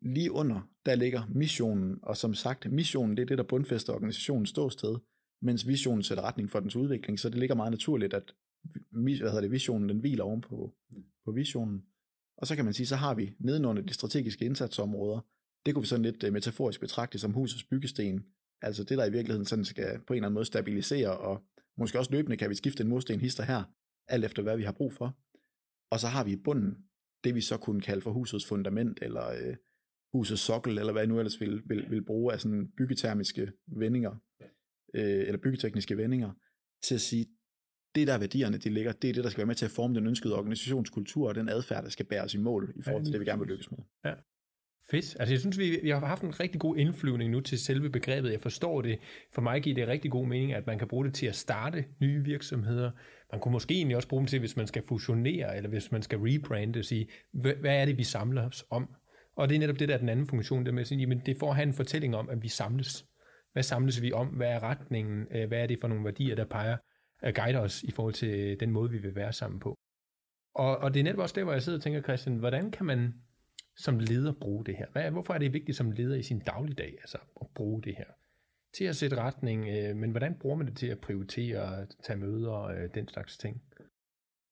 Lige 0.03 0.33
under, 0.33 0.61
der 0.87 0.95
ligger 0.95 1.23
missionen, 1.35 1.99
og 2.03 2.17
som 2.17 2.35
sagt, 2.35 2.73
missionen 2.73 3.17
det 3.17 3.23
er 3.23 3.27
det, 3.27 3.39
der 3.39 3.45
bundfæster 3.45 3.93
organisationens 3.93 4.51
ståsted, 4.51 4.97
mens 5.43 5.67
visionen 5.67 6.03
sætter 6.03 6.25
retning 6.25 6.51
for 6.51 6.61
dens 6.61 6.77
udvikling, 6.77 7.21
så 7.21 7.29
det 7.29 7.39
ligger 7.39 7.55
meget 7.55 7.71
naturligt, 7.71 8.15
at 8.15 8.35
hvad 8.91 9.17
hedder 9.19 9.41
det, 9.41 9.51
visionen 9.51 9.89
den 9.89 10.01
hviler 10.01 10.25
oven 10.25 10.41
på, 10.41 10.75
på 11.25 11.33
visionen. 11.33 11.83
Og 12.39 12.47
så 12.47 12.57
kan 12.57 12.65
man 12.65 12.75
sige, 12.75 12.87
så 12.87 12.97
har 12.97 13.15
vi 13.15 13.35
nedenunder 13.39 13.83
de 13.83 13.95
strategiske 13.95 14.45
indsatsområder, 14.45 15.21
det 15.67 15.75
kunne 15.75 15.83
vi 15.83 15.89
sådan 15.89 16.05
lidt 16.05 16.25
øh, 16.25 16.33
metaforisk 16.33 16.81
betragte 16.81 17.19
som 17.19 17.33
husets 17.33 17.65
byggesten. 17.65 18.25
Altså 18.63 18.85
det, 18.85 18.99
der 18.99 19.07
i 19.07 19.11
virkeligheden 19.11 19.47
sådan 19.47 19.65
skal 19.65 20.01
på 20.07 20.13
en 20.13 20.17
eller 20.17 20.27
anden 20.27 20.35
måde 20.35 20.45
stabilisere, 20.45 21.19
og 21.19 21.45
måske 21.79 21.99
også 21.99 22.13
løbende 22.13 22.37
kan 22.37 22.51
vi 22.51 22.55
skifte 22.55 22.83
en 22.83 22.89
mursten 22.89 23.21
hister 23.21 23.45
her, 23.45 23.63
alt 24.09 24.25
efter 24.25 24.43
hvad 24.43 24.57
vi 24.57 24.63
har 24.63 24.73
brug 24.73 24.93
for. 24.93 25.19
Og 25.91 26.01
så 26.01 26.07
har 26.07 26.25
vi 26.25 26.33
i 26.33 26.43
bunden 26.45 26.77
det, 27.25 27.35
vi 27.35 27.41
så 27.41 27.57
kunne 27.57 27.81
kalde 27.81 28.03
for 28.03 28.11
husets 28.11 28.47
fundament, 28.47 28.99
eller 29.03 29.29
øh, 29.29 29.57
husets 30.13 30.43
sokkel, 30.43 30.79
eller 30.79 30.93
hvad 30.93 31.03
jeg 31.03 31.09
nu 31.09 31.19
ellers 31.19 31.41
vil, 31.41 31.63
vil, 31.67 31.91
vil 31.91 32.05
bruge 32.05 32.33
af 32.33 32.41
sådan 32.41 32.73
byggetermiske 32.77 33.53
vendinger, 33.67 34.15
øh, 34.95 35.27
eller 35.29 35.39
byggetekniske 35.43 35.97
vendinger, 35.97 36.33
til 36.83 36.95
at 36.95 37.01
sige, 37.01 37.27
det 37.95 38.03
er 38.03 38.07
der 38.07 38.19
værdierne 38.19 38.59
de 38.59 38.71
ligger, 38.71 38.93
det 38.93 39.11
er 39.11 39.15
det, 39.15 39.25
der 39.25 39.31
skal 39.31 39.39
være 39.39 39.47
med 39.47 39.55
til 39.55 39.65
at 39.65 39.71
forme 39.71 39.95
den 39.95 40.07
ønskede 40.07 40.35
organisationskultur 40.35 41.29
og 41.29 41.35
den 41.35 41.49
adfærd, 41.49 41.85
der 41.85 41.91
skal 41.91 42.07
bæres 42.07 42.35
i 42.35 42.39
mål 42.39 42.73
i 42.77 42.83
forhold 42.83 43.05
til 43.05 43.13
det, 43.13 43.21
vi 43.21 43.25
gerne 43.25 43.41
vil 43.41 43.49
lykkes 43.49 43.71
med. 43.71 43.79
Ja. 44.05 44.15
Fedt. 44.91 45.17
Altså 45.21 45.33
jeg 45.33 45.41
synes, 45.41 45.59
vi, 45.59 45.79
vi 45.83 45.91
har 45.91 46.07
haft 46.07 46.23
en 46.23 46.41
rigtig 46.41 46.61
god 46.61 46.77
indflyvning 46.77 47.31
nu 47.31 47.41
til 47.41 47.59
selve 47.59 47.91
begrebet. 47.91 48.33
Jeg 48.33 48.41
forstår 48.41 48.83
det. 48.83 48.99
For 49.35 49.43
mig 49.43 49.63
giver 49.63 49.75
det 49.75 49.89
rigtig 49.89 50.11
god 50.11 50.27
mening, 50.27 50.53
at 50.53 50.67
man 50.67 50.79
kan 50.79 50.89
bruge 50.89 51.05
det 51.05 51.15
til 51.15 51.27
at 51.27 51.35
starte 51.35 51.85
nye 52.01 52.25
virksomheder. 52.25 52.91
Man 53.33 53.41
kunne 53.41 53.53
måske 53.53 53.75
egentlig 53.75 53.97
også 53.97 54.09
bruge 54.09 54.21
dem 54.21 54.27
til, 54.27 54.39
hvis 54.39 54.57
man 54.57 54.67
skal 54.67 54.83
fusionere, 54.89 55.57
eller 55.57 55.71
hvis 55.71 55.93
man 55.93 56.03
skal 56.03 56.19
rebrande 56.19 56.79
og 56.79 56.85
sige, 56.85 57.09
hvad, 57.33 57.55
hvad 57.55 57.77
er 57.77 57.85
det, 57.85 57.99
vi 57.99 58.05
samler 58.05 58.47
os 58.47 58.65
om? 58.71 58.95
Og 59.37 59.49
det 59.49 59.55
er 59.55 59.59
netop 59.59 59.79
det, 59.79 59.89
der 59.89 59.95
er 59.95 59.99
den 59.99 60.09
anden 60.09 60.27
funktion, 60.27 60.67
der 60.67 60.73
med 60.73 60.81
at 60.81 60.87
sige, 60.87 60.99
jamen 60.99 61.23
det 61.27 61.37
får 61.39 61.47
han 61.47 61.53
at 61.53 61.57
have 61.57 61.69
en 61.69 61.75
fortælling 61.75 62.17
om, 62.17 62.29
at 62.29 62.43
vi 62.43 62.49
samles. 62.49 63.07
Hvad 63.53 63.63
samles 63.63 64.03
vi 64.03 64.13
om? 64.13 64.27
Hvad 64.27 64.49
er 64.49 64.63
retningen? 64.63 65.27
Øh, 65.31 65.49
hvad 65.49 65.59
er 65.59 65.67
det 65.67 65.79
for 65.81 65.89
nogle 65.89 66.05
værdier, 66.05 66.35
der 66.35 66.45
peger, 66.45 66.73
øh, 66.73 67.29
og 67.29 67.35
guide 67.35 67.61
os 67.61 67.83
i 67.83 67.91
forhold 67.91 68.15
til 68.15 68.61
den 68.61 68.71
måde, 68.71 68.91
vi 68.91 68.99
vil 68.99 69.15
være 69.15 69.33
sammen 69.33 69.61
på? 69.61 69.75
Og, 70.55 70.79
og 70.79 70.95
det 70.95 71.01
er 71.01 71.05
netop 71.05 71.19
også 71.19 71.35
der, 71.35 71.45
hvor 71.45 71.53
jeg 71.53 71.63
sidder 71.63 71.79
og 71.79 71.83
tænker, 71.83 72.03
Christian, 72.03 72.37
hvordan 72.37 72.71
kan 72.71 72.87
man 72.87 73.15
som 73.77 73.99
leder 73.99 74.33
bruge 74.33 74.65
det 74.65 74.77
her? 74.77 74.87
Hvad, 74.93 75.11
hvorfor 75.11 75.35
er 75.35 75.39
det 75.39 75.53
vigtigt 75.53 75.77
som 75.77 75.91
leder 75.91 76.17
i 76.17 76.23
sin 76.23 76.39
dagligdag 76.39 76.97
altså, 77.01 77.19
at 77.41 77.47
bruge 77.55 77.83
det 77.83 77.97
her? 77.97 78.11
Til 78.75 78.85
at 78.85 78.97
sætte 78.97 79.17
retning, 79.17 79.69
øh, 79.69 79.97
men 79.97 80.11
hvordan 80.11 80.35
bruger 80.35 80.57
man 80.57 80.67
det 80.67 80.77
til 80.77 80.87
at 80.87 81.01
prioritere, 81.01 81.87
tage 82.03 82.19
møder 82.19 82.51
og 82.51 82.75
øh, 82.75 82.95
den 82.95 83.09
slags 83.09 83.39
ting? 83.39 83.63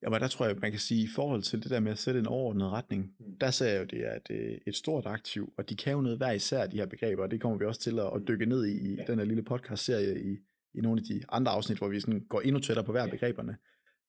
Jamen 0.02 0.20
der 0.20 0.28
tror 0.28 0.46
jeg, 0.46 0.56
man 0.62 0.70
kan 0.70 0.80
sige, 0.80 1.04
i 1.04 1.08
forhold 1.14 1.42
til 1.42 1.62
det 1.62 1.70
der 1.70 1.80
med 1.80 1.92
at 1.92 1.98
sætte 1.98 2.20
en 2.20 2.26
overordnet 2.26 2.70
retning, 2.70 3.14
mm. 3.18 3.38
der 3.38 3.50
ser 3.50 3.66
jeg 3.66 3.80
jo, 3.80 3.84
det 3.84 4.06
er 4.06 4.14
et, 4.14 4.30
øh, 4.30 4.58
et 4.66 4.76
stort 4.76 5.06
aktiv, 5.06 5.52
og 5.58 5.68
de 5.70 5.76
kan 5.76 5.92
jo 5.92 6.00
noget 6.00 6.18
hver 6.18 6.30
især, 6.30 6.66
de 6.66 6.76
her 6.76 6.86
begreber, 6.86 7.22
og 7.22 7.30
det 7.30 7.40
kommer 7.40 7.58
vi 7.58 7.64
også 7.64 7.80
til 7.80 7.98
at, 7.98 8.06
at 8.14 8.22
dykke 8.28 8.46
ned 8.46 8.66
i, 8.66 8.92
i 8.92 8.96
den 9.06 9.18
her 9.18 9.26
lille 9.26 9.42
podcast-serie 9.42 10.24
i, 10.24 10.36
i 10.74 10.80
nogle 10.80 11.00
af 11.00 11.04
de 11.04 11.22
andre 11.28 11.52
afsnit, 11.52 11.78
hvor 11.78 11.88
vi 11.88 12.00
sådan 12.00 12.26
går 12.28 12.40
endnu 12.40 12.60
tættere 12.60 12.84
på 12.84 12.92
hver 12.92 13.06
begreberne. 13.06 13.56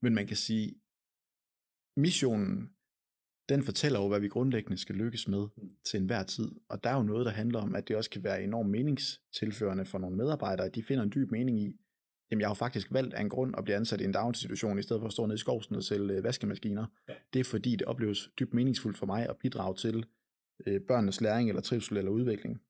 Men 0.02 0.16
man 0.16 0.28
kan 0.28 0.38
sige, 0.38 0.76
missionen 1.98 2.70
den 3.50 3.64
fortæller 3.64 4.00
jo, 4.00 4.08
hvad 4.08 4.20
vi 4.20 4.28
grundlæggende 4.28 4.78
skal 4.78 4.96
lykkes 4.96 5.28
med 5.28 5.48
til 5.86 6.00
enhver 6.00 6.24
tid. 6.24 6.52
Og 6.70 6.84
der 6.84 6.90
er 6.90 6.96
jo 6.96 7.04
noget, 7.04 7.26
der 7.26 7.32
handler 7.32 7.60
om, 7.60 7.76
at 7.76 7.88
det 7.88 7.96
også 7.96 8.10
kan 8.10 8.24
være 8.24 8.44
enormt 8.44 8.70
meningstilførende 8.70 9.86
for 9.86 9.98
nogle 9.98 10.18
medarbejdere, 10.18 10.66
at 10.66 10.76
de 10.76 10.84
finder 10.84 11.04
en 11.04 11.12
dyb 11.16 11.32
mening 11.32 11.60
i, 11.60 11.74
jamen 12.32 12.42
jeg 12.42 12.50
har 12.50 12.54
faktisk 12.54 12.94
valgt 12.94 13.14
af 13.14 13.22
en 13.22 13.30
grund 13.30 13.56
at 13.58 13.64
blive 13.64 13.76
ansat 13.76 14.02
i 14.02 14.04
en 14.04 14.12
daginstitution, 14.12 14.80
i 14.80 14.82
stedet 14.82 15.00
for 15.00 15.08
at 15.08 15.14
stå 15.14 15.26
nede 15.26 15.36
i 15.36 15.38
skovsen 15.38 15.76
og 15.76 15.84
sælge 15.84 16.14
øh, 16.14 16.24
vaskemaskiner. 16.24 16.86
Ja. 17.10 17.14
Det 17.34 17.40
er 17.40 17.44
fordi, 17.44 17.72
det 17.72 17.88
opleves 17.88 18.30
dybt 18.40 18.54
meningsfuldt 18.54 18.98
for 18.98 19.06
mig 19.06 19.30
at 19.30 19.38
bidrage 19.38 19.76
til 19.76 20.06
øh, 20.68 20.82
børnenes 20.82 21.22
læring 21.22 21.50
eller 21.50 21.62
trivsel 21.62 21.98
eller 21.98 22.12
udvikling. 22.12 22.62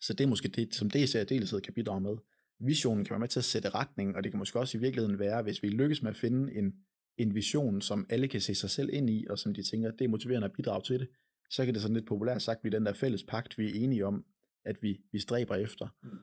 Så 0.00 0.12
det 0.12 0.24
er 0.24 0.28
måske 0.28 0.48
det, 0.48 0.74
som 0.74 0.90
det 0.90 1.14
i 1.14 1.24
deltid 1.24 1.60
kan 1.60 1.74
bidrage 1.74 2.00
med. 2.00 2.16
Visionen 2.60 3.04
kan 3.04 3.10
være 3.10 3.20
med 3.20 3.28
til 3.28 3.40
at 3.40 3.44
sætte 3.44 3.68
retning, 3.68 4.16
og 4.16 4.24
det 4.24 4.32
kan 4.32 4.38
måske 4.38 4.58
også 4.58 4.78
i 4.78 4.80
virkeligheden 4.80 5.18
være, 5.18 5.42
hvis 5.42 5.62
vi 5.62 5.68
lykkes 5.68 6.02
med 6.02 6.10
at 6.10 6.16
finde 6.16 6.54
en 6.54 6.74
en 7.18 7.34
vision, 7.34 7.80
som 7.80 8.06
alle 8.10 8.28
kan 8.28 8.40
se 8.40 8.54
sig 8.54 8.70
selv 8.70 8.90
ind 8.92 9.10
i, 9.10 9.26
og 9.30 9.38
som 9.38 9.54
de 9.54 9.62
tænker, 9.62 9.90
det 9.90 10.04
er 10.04 10.08
motiverende 10.08 10.44
at 10.44 10.52
bidrage 10.52 10.82
til 10.82 11.00
det, 11.00 11.08
så 11.50 11.64
kan 11.64 11.74
det 11.74 11.82
sådan 11.82 11.94
lidt 11.94 12.06
populært 12.06 12.42
sagt 12.42 12.60
blive 12.60 12.76
den 12.76 12.86
der 12.86 12.92
fælles 12.92 13.22
pagt, 13.22 13.58
vi 13.58 13.66
er 13.66 13.84
enige 13.84 14.06
om, 14.06 14.24
at 14.64 14.82
vi, 14.82 15.00
vi 15.12 15.18
stræber 15.18 15.54
efter. 15.54 15.88
Mm. 16.02 16.18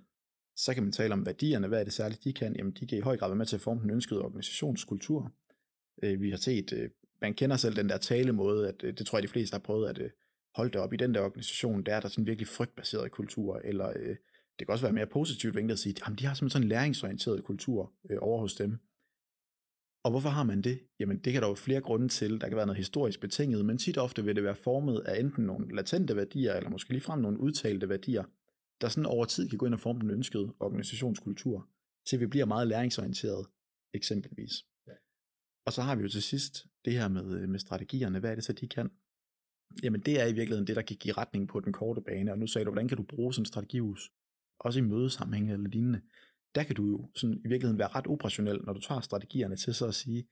Så 0.56 0.74
kan 0.74 0.84
man 0.84 0.92
tale 0.92 1.14
om 1.14 1.26
værdierne, 1.26 1.68
hvad 1.68 1.80
er 1.80 1.84
det 1.84 1.94
særligt, 1.94 2.24
de 2.24 2.34
kan? 2.34 2.56
Jamen, 2.56 2.74
de 2.74 2.88
kan 2.88 2.98
i 2.98 3.02
høj 3.02 3.18
grad 3.18 3.30
være 3.30 3.36
med 3.36 3.46
til 3.46 3.56
at 3.56 3.62
forme 3.62 3.82
den 3.82 3.90
ønskede 3.90 4.22
organisationskultur. 4.22 5.32
Øh, 6.04 6.22
vi 6.22 6.30
har 6.30 6.38
set, 6.38 6.74
øh, 6.74 6.90
man 7.22 7.34
kender 7.34 7.58
selv 7.58 7.76
den 7.76 7.90
der 7.90 7.98
talemåde, 7.98 8.68
at 8.68 8.84
øh, 8.84 8.98
det 8.98 9.06
tror 9.06 9.18
jeg, 9.18 9.24
de 9.24 9.28
fleste 9.28 9.54
har 9.54 9.60
prøvet 9.60 9.90
at 9.90 10.12
holde 10.56 10.72
det 10.72 10.82
op 10.82 10.94
i 10.94 10.98
den 10.98 11.14
der 11.14 11.22
organisation, 11.22 11.84
der 11.84 11.96
er 11.96 12.00
der 12.00 12.08
sådan 12.08 12.26
virkelig 12.26 12.48
frygtbaseret 12.48 13.12
kultur, 13.12 13.62
eller 13.64 13.94
det 14.60 14.68
kan 14.68 14.70
også 14.70 14.86
være 14.86 14.94
mere 14.94 15.08
positivt 15.08 15.56
vinklet 15.56 15.74
at 15.74 15.80
sige, 15.80 15.96
at 16.06 16.20
de 16.20 16.26
har 16.26 16.34
sådan 16.34 16.64
en 16.64 16.70
læringsorienteret 16.70 17.44
kultur 17.44 17.94
over 18.20 18.40
hos 18.40 18.56
dem. 18.56 18.80
Og 20.06 20.12
hvorfor 20.12 20.30
har 20.30 20.44
man 20.44 20.62
det? 20.62 20.80
Jamen 21.00 21.18
det 21.18 21.34
kan 21.34 21.42
der 21.42 21.48
jo 21.48 21.56
flere 21.56 21.82
grunde 21.82 22.08
til. 22.08 22.42
Der 22.42 22.48
kan 22.48 22.58
være 22.58 22.66
noget 22.66 22.78
historisk 22.78 23.20
betinget, 23.20 23.66
men 23.66 23.78
tit 23.78 23.98
ofte 23.98 24.24
vil 24.24 24.36
det 24.36 24.44
være 24.44 24.56
formet 24.56 25.00
af 25.00 25.20
enten 25.20 25.46
nogle 25.46 25.76
latente 25.76 26.16
værdier, 26.16 26.54
eller 26.54 26.70
måske 26.70 26.90
ligefrem 26.90 27.20
nogle 27.20 27.40
udtalte 27.40 27.90
værdier, 27.90 28.24
der 28.82 28.88
sådan 28.88 29.06
over 29.06 29.26
tid 29.26 29.50
kan 29.50 29.58
gå 29.58 29.66
ind 29.66 29.74
og 29.74 29.80
forme 29.80 30.00
den 30.00 30.12
ønskede 30.12 30.54
organisationskultur, 30.60 31.70
til 32.08 32.20
vi 32.20 32.28
bliver 32.28 32.46
meget 32.46 32.68
læringsorienteret, 32.68 33.48
eksempelvis. 33.94 34.54
Ja. 34.88 34.94
Og 35.66 35.74
så 35.74 35.82
har 35.82 35.96
vi 35.96 36.02
jo 36.02 36.10
til 36.10 36.24
sidst 36.24 36.66
det 36.86 36.94
her 36.94 37.08
med, 37.08 37.48
med 37.48 37.60
strategierne. 37.60 38.20
Hvad 38.20 38.32
er 38.32 38.36
det 38.36 38.44
så, 38.44 38.54
de 38.54 38.68
kan? 38.68 38.90
Jamen 39.84 40.02
det 40.02 40.22
er 40.22 40.26
i 40.26 40.34
virkeligheden 40.34 40.68
det, 40.68 40.76
der 40.76 40.82
kan 40.82 40.98
give 40.98 41.14
retning 41.14 41.48
på 41.48 41.60
den 41.60 41.74
korte 41.74 42.02
bane. 42.02 42.32
Og 42.32 42.40
nu 42.40 42.48
sagde 42.48 42.66
du, 42.66 42.72
hvordan 42.72 42.88
kan 42.88 42.98
du 42.98 43.04
bruge 43.04 43.34
sådan 43.34 43.42
en 43.42 43.46
strategihus? 43.46 44.12
Også 44.60 44.80
i 44.80 44.82
mødesammenhæng 44.82 45.52
eller 45.52 45.70
lignende 45.70 46.02
der 46.56 46.64
kan 46.64 46.76
du 46.76 46.86
jo 46.86 47.10
sådan 47.16 47.42
i 47.46 47.48
virkeligheden 47.48 47.80
være 47.80 47.88
ret 47.88 48.08
operationel, 48.08 48.60
når 48.64 48.74
du 48.74 48.80
tager 48.80 49.02
strategierne 49.02 49.56
til 49.56 49.74
så 49.74 49.88
at 49.88 49.96
sige, 49.96 50.28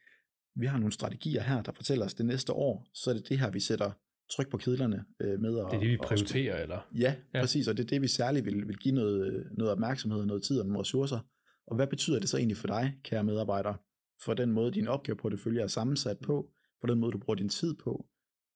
vi 0.56 0.66
har 0.66 0.78
nogle 0.78 0.92
strategier 0.92 1.42
her, 1.42 1.62
der 1.62 1.72
fortæller 1.72 2.06
os 2.06 2.14
det 2.14 2.26
næste 2.26 2.54
år, 2.54 2.88
så 2.94 3.10
er 3.10 3.14
det 3.14 3.30
det 3.30 3.40
her, 3.40 3.50
vi 3.52 3.60
sætter 3.60 3.92
tryk 4.32 4.50
på 4.50 4.58
kedlerne 4.58 5.06
øh, 5.20 5.40
med. 5.40 5.56
Og, 5.56 5.72
det 5.72 5.78
er 5.78 5.82
det, 5.82 5.90
vi 5.90 5.98
prioriterer, 5.98 6.62
eller? 6.62 6.88
Ja, 7.00 7.16
ja, 7.34 7.42
præcis, 7.42 7.68
og 7.68 7.78
det 7.78 7.84
er 7.84 7.88
det, 7.88 8.02
vi 8.02 8.08
særligt 8.08 8.46
vil, 8.46 8.68
vil 8.68 8.78
give 8.78 8.96
noget, 8.96 9.48
noget 9.58 9.72
opmærksomhed, 9.72 10.26
noget 10.26 10.44
tid 10.44 10.60
og 10.60 10.66
nogle 10.66 10.80
ressourcer. 10.80 11.20
Og 11.68 11.76
hvad 11.76 11.88
betyder 11.88 12.20
det 12.20 12.30
så 12.30 12.38
egentlig 12.38 12.58
for 12.58 12.68
dig, 12.68 12.98
kære 13.04 13.24
medarbejder, 13.24 13.74
for 14.26 14.34
den 14.34 14.52
måde, 14.52 14.72
din 14.72 14.88
opgaveportefølje 14.88 15.62
er 15.62 15.68
sammensat 15.68 16.18
på, 16.20 16.50
for 16.80 16.88
den 16.88 17.00
måde, 17.00 17.12
du 17.12 17.18
bruger 17.18 17.36
din 17.36 17.50
tid 17.50 17.76
på? 17.84 18.06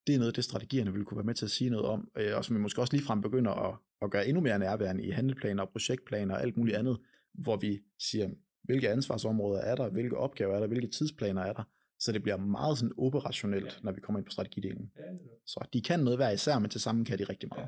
Det 0.08 0.16
er 0.16 0.20
noget, 0.20 0.36
det 0.36 0.44
strategierne 0.44 0.94
vil 0.94 1.04
kunne 1.04 1.18
være 1.18 1.26
med 1.26 1.34
til 1.34 1.46
at 1.46 1.52
sige 1.52 1.70
noget 1.70 1.86
om, 1.86 2.10
øh, 2.18 2.38
og 2.38 2.46
som 2.46 2.56
vi 2.56 2.62
måske 2.62 2.82
også 2.82 2.94
ligefrem 2.94 3.22
begynder 3.22 3.52
at, 3.52 3.76
at 4.02 4.12
gøre 4.12 4.28
endnu 4.28 4.42
mere 4.42 4.60
nærværende 4.60 5.04
i 5.04 5.10
handleplaner 5.10 5.64
og 5.64 5.70
projektplaner 5.70 6.36
og 6.36 6.42
alt 6.42 6.58
muligt 6.58 6.78
andet, 6.78 6.98
hvor 7.34 7.58
vi 7.58 7.80
siger, 8.00 8.30
hvilke 8.64 8.90
ansvarsområder 8.90 9.62
er 9.62 9.76
der, 9.76 9.90
hvilke 9.90 10.18
opgaver 10.18 10.56
er 10.56 10.60
der, 10.60 10.68
hvilke 10.68 10.88
tidsplaner 10.88 11.42
er 11.42 11.54
der, 11.54 11.64
så 12.00 12.12
det 12.12 12.24
bliver 12.24 12.38
meget 12.38 12.78
sådan 12.78 12.94
operationelt, 12.98 13.66
ja. 13.66 13.80
når 13.84 13.92
vi 13.92 14.02
kommer 14.02 14.20
ind 14.20 14.26
på 14.26 14.32
strategidelen. 14.32 14.92
Ja, 14.98 15.02
så 15.46 15.68
de 15.74 15.82
kan 15.82 16.00
noget 16.00 16.18
hver 16.18 16.30
især, 16.30 16.60
men 16.60 16.70
til 16.70 16.82
sammen 16.82 17.06
kan 17.06 17.20
de 17.20 17.24
rigtig 17.24 17.50
meget. 17.50 17.64
Ja. 17.64 17.68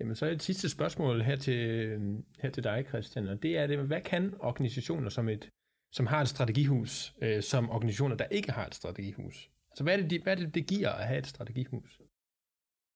Jamen 0.00 0.16
så 0.16 0.26
er 0.26 0.30
et 0.30 0.42
sidste 0.42 0.68
spørgsmål 0.68 1.22
her 1.22 1.36
til, 1.36 1.88
her 2.38 2.50
til 2.50 2.64
dig, 2.64 2.84
Christian, 2.88 3.28
og 3.28 3.42
det 3.42 3.58
er 3.58 3.66
det, 3.66 3.78
hvad 3.78 4.00
kan 4.00 4.34
organisationer 4.40 5.08
som, 5.08 5.28
et, 5.28 5.50
som 5.92 6.06
har 6.06 6.20
et 6.20 6.28
strategihus, 6.28 7.14
øh, 7.22 7.42
som 7.42 7.70
organisationer, 7.70 8.16
der 8.16 8.24
ikke 8.24 8.52
har 8.52 8.66
et 8.66 8.74
strategihus? 8.74 9.50
Altså 9.70 9.84
hvad 9.84 9.98
er, 9.98 10.08
det, 10.08 10.22
hvad 10.22 10.32
er 10.32 10.36
det, 10.36 10.54
det 10.54 10.66
giver 10.66 10.90
at 10.90 11.06
have 11.06 11.18
et 11.18 11.26
strategihus? 11.26 12.00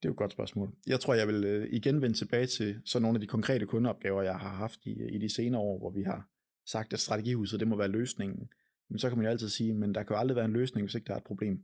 Det 0.03 0.09
er 0.09 0.11
jo 0.11 0.13
et 0.13 0.19
godt 0.19 0.33
spørgsmål. 0.33 0.75
Jeg 0.87 1.01
tror, 1.01 1.15
jeg 1.15 1.29
vil 1.29 1.45
øh, 1.45 1.69
igen 1.73 2.03
vende 2.03 2.17
tilbage 2.17 2.47
til 2.47 2.81
så 2.85 2.99
nogle 2.99 3.17
af 3.17 3.21
de 3.21 3.27
konkrete 3.27 3.67
kundeopgaver, 3.67 4.23
jeg 4.23 4.39
har 4.39 4.55
haft 4.55 4.87
i, 4.87 5.15
i 5.15 5.19
de 5.19 5.35
senere 5.35 5.61
år, 5.61 5.79
hvor 5.79 5.91
vi 5.91 6.03
har 6.03 6.29
sagt, 6.67 6.93
at 6.93 7.01
strategihuset 7.01 7.61
det 7.61 7.69
må 7.69 7.77
være 7.77 7.89
løsningen. 7.89 8.51
Men 8.91 8.99
så 8.99 9.09
kan 9.09 9.19
man 9.19 9.25
jo 9.25 9.31
altid 9.31 9.49
sige, 9.49 9.75
men 9.75 9.95
der 9.95 10.03
kan 10.03 10.15
jo 10.15 10.21
aldrig 10.21 10.37
være 10.37 10.45
en 10.45 10.53
løsning, 10.53 10.87
hvis 10.87 10.95
ikke 10.95 11.07
der 11.07 11.13
er 11.13 11.19
et 11.19 11.25
problem. 11.25 11.63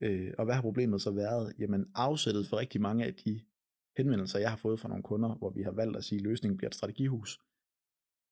Øh, 0.00 0.32
og 0.38 0.44
hvad 0.44 0.54
har 0.54 0.62
problemet 0.62 1.02
så 1.02 1.10
været? 1.10 1.54
Jamen 1.58 1.86
afsættet 1.94 2.46
for 2.46 2.56
rigtig 2.56 2.80
mange 2.80 3.04
af 3.04 3.14
de 3.14 3.40
henvendelser, 3.96 4.38
jeg 4.38 4.50
har 4.50 4.56
fået 4.56 4.80
fra 4.80 4.88
nogle 4.88 5.02
kunder, 5.02 5.34
hvor 5.34 5.50
vi 5.50 5.62
har 5.62 5.72
valgt 5.72 5.96
at 5.96 6.04
sige, 6.04 6.18
at 6.18 6.22
løsningen 6.22 6.56
bliver 6.56 6.68
et 6.68 6.74
strategihus. 6.74 7.40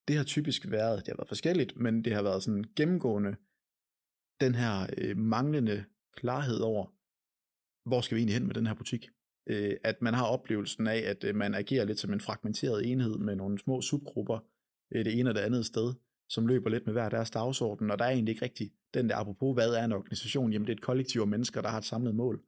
Det 0.07 0.15
har 0.15 0.23
typisk 0.23 0.71
været, 0.71 0.99
det 0.99 1.07
har 1.07 1.15
været 1.15 1.27
forskelligt, 1.27 1.77
men 1.77 2.03
det 2.05 2.13
har 2.13 2.23
været 2.23 2.43
sådan 2.43 2.63
gennemgående, 2.75 3.35
den 4.39 4.55
her 4.55 4.87
øh, 4.97 5.17
manglende 5.17 5.85
klarhed 6.13 6.59
over, 6.59 6.85
hvor 7.89 8.01
skal 8.01 8.15
vi 8.15 8.19
egentlig 8.19 8.35
hen 8.35 8.47
med 8.47 8.55
den 8.55 8.67
her 8.67 8.73
butik? 8.73 9.09
Øh, 9.47 9.77
at 9.83 10.01
man 10.01 10.13
har 10.13 10.25
oplevelsen 10.25 10.87
af, 10.87 10.97
at 10.97 11.23
øh, 11.23 11.35
man 11.35 11.55
agerer 11.55 11.85
lidt 11.85 11.99
som 11.99 12.13
en 12.13 12.21
fragmenteret 12.21 12.91
enhed 12.91 13.17
med 13.17 13.35
nogle 13.35 13.59
små 13.59 13.81
subgrupper, 13.81 14.39
øh, 14.91 15.05
det 15.05 15.19
ene 15.19 15.29
og 15.29 15.35
det 15.35 15.41
andet 15.41 15.65
sted, 15.65 15.93
som 16.29 16.47
løber 16.47 16.69
lidt 16.69 16.85
med 16.85 16.93
hver 16.93 17.09
deres 17.09 17.31
dagsorden, 17.31 17.91
og 17.91 17.99
der 17.99 18.05
er 18.05 18.09
egentlig 18.09 18.31
ikke 18.31 18.45
rigtig 18.45 18.71
den 18.93 19.09
der, 19.09 19.15
apropos 19.15 19.55
hvad 19.55 19.73
er 19.73 19.85
en 19.85 19.91
organisation, 19.91 20.51
jamen 20.51 20.67
det 20.67 20.73
er 20.73 20.77
et 20.77 20.81
kollektiv 20.81 21.21
af 21.21 21.27
mennesker, 21.27 21.61
der 21.61 21.69
har 21.69 21.77
et 21.77 21.85
samlet 21.85 22.15
mål. 22.15 22.43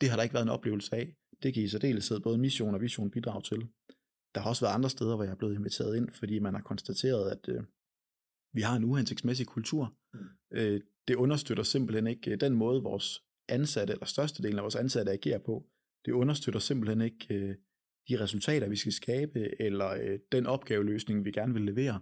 Det 0.00 0.08
har 0.10 0.16
der 0.16 0.22
ikke 0.22 0.34
været 0.34 0.44
en 0.44 0.50
oplevelse 0.50 0.96
af. 0.96 1.16
Det 1.42 1.54
kan 1.54 1.62
i 1.62 1.68
særdeleshed 1.68 2.20
både 2.20 2.38
mission 2.38 2.74
og 2.74 2.80
vision 2.80 3.10
bidrage 3.10 3.42
til. 3.42 3.68
Der 4.34 4.40
har 4.40 4.48
også 4.48 4.64
været 4.64 4.74
andre 4.74 4.90
steder, 4.90 5.14
hvor 5.14 5.24
jeg 5.24 5.30
er 5.30 5.36
blevet 5.36 5.54
inviteret 5.54 5.96
ind, 5.96 6.08
fordi 6.10 6.38
man 6.38 6.54
har 6.54 6.62
konstateret, 6.62 7.30
at 7.30 7.48
øh, 7.48 7.62
vi 8.52 8.60
har 8.60 8.76
en 8.76 8.84
uhensigtsmæssig 8.84 9.46
kultur. 9.46 9.94
Mm. 10.14 10.20
Øh, 10.52 10.80
det 11.08 11.14
understøtter 11.14 11.62
simpelthen 11.64 12.06
ikke 12.06 12.30
øh, 12.30 12.40
den 12.40 12.54
måde, 12.54 12.82
vores 12.82 13.22
ansatte, 13.48 13.92
eller 13.92 14.06
størstedelen 14.06 14.58
af 14.58 14.62
vores 14.62 14.76
ansatte 14.76 15.12
agerer 15.12 15.38
på 15.38 15.66
det 16.04 16.12
understøtter 16.12 16.60
simpelthen 16.60 17.00
ikke 17.00 17.34
øh, 17.34 17.54
de 18.08 18.20
resultater, 18.20 18.68
vi 18.68 18.76
skal 18.76 18.92
skabe, 18.92 19.62
eller 19.62 19.88
øh, 19.88 20.18
den 20.32 20.46
opgaveløsning, 20.46 21.24
vi 21.24 21.30
gerne 21.30 21.52
vil 21.52 21.62
levere. 21.62 22.00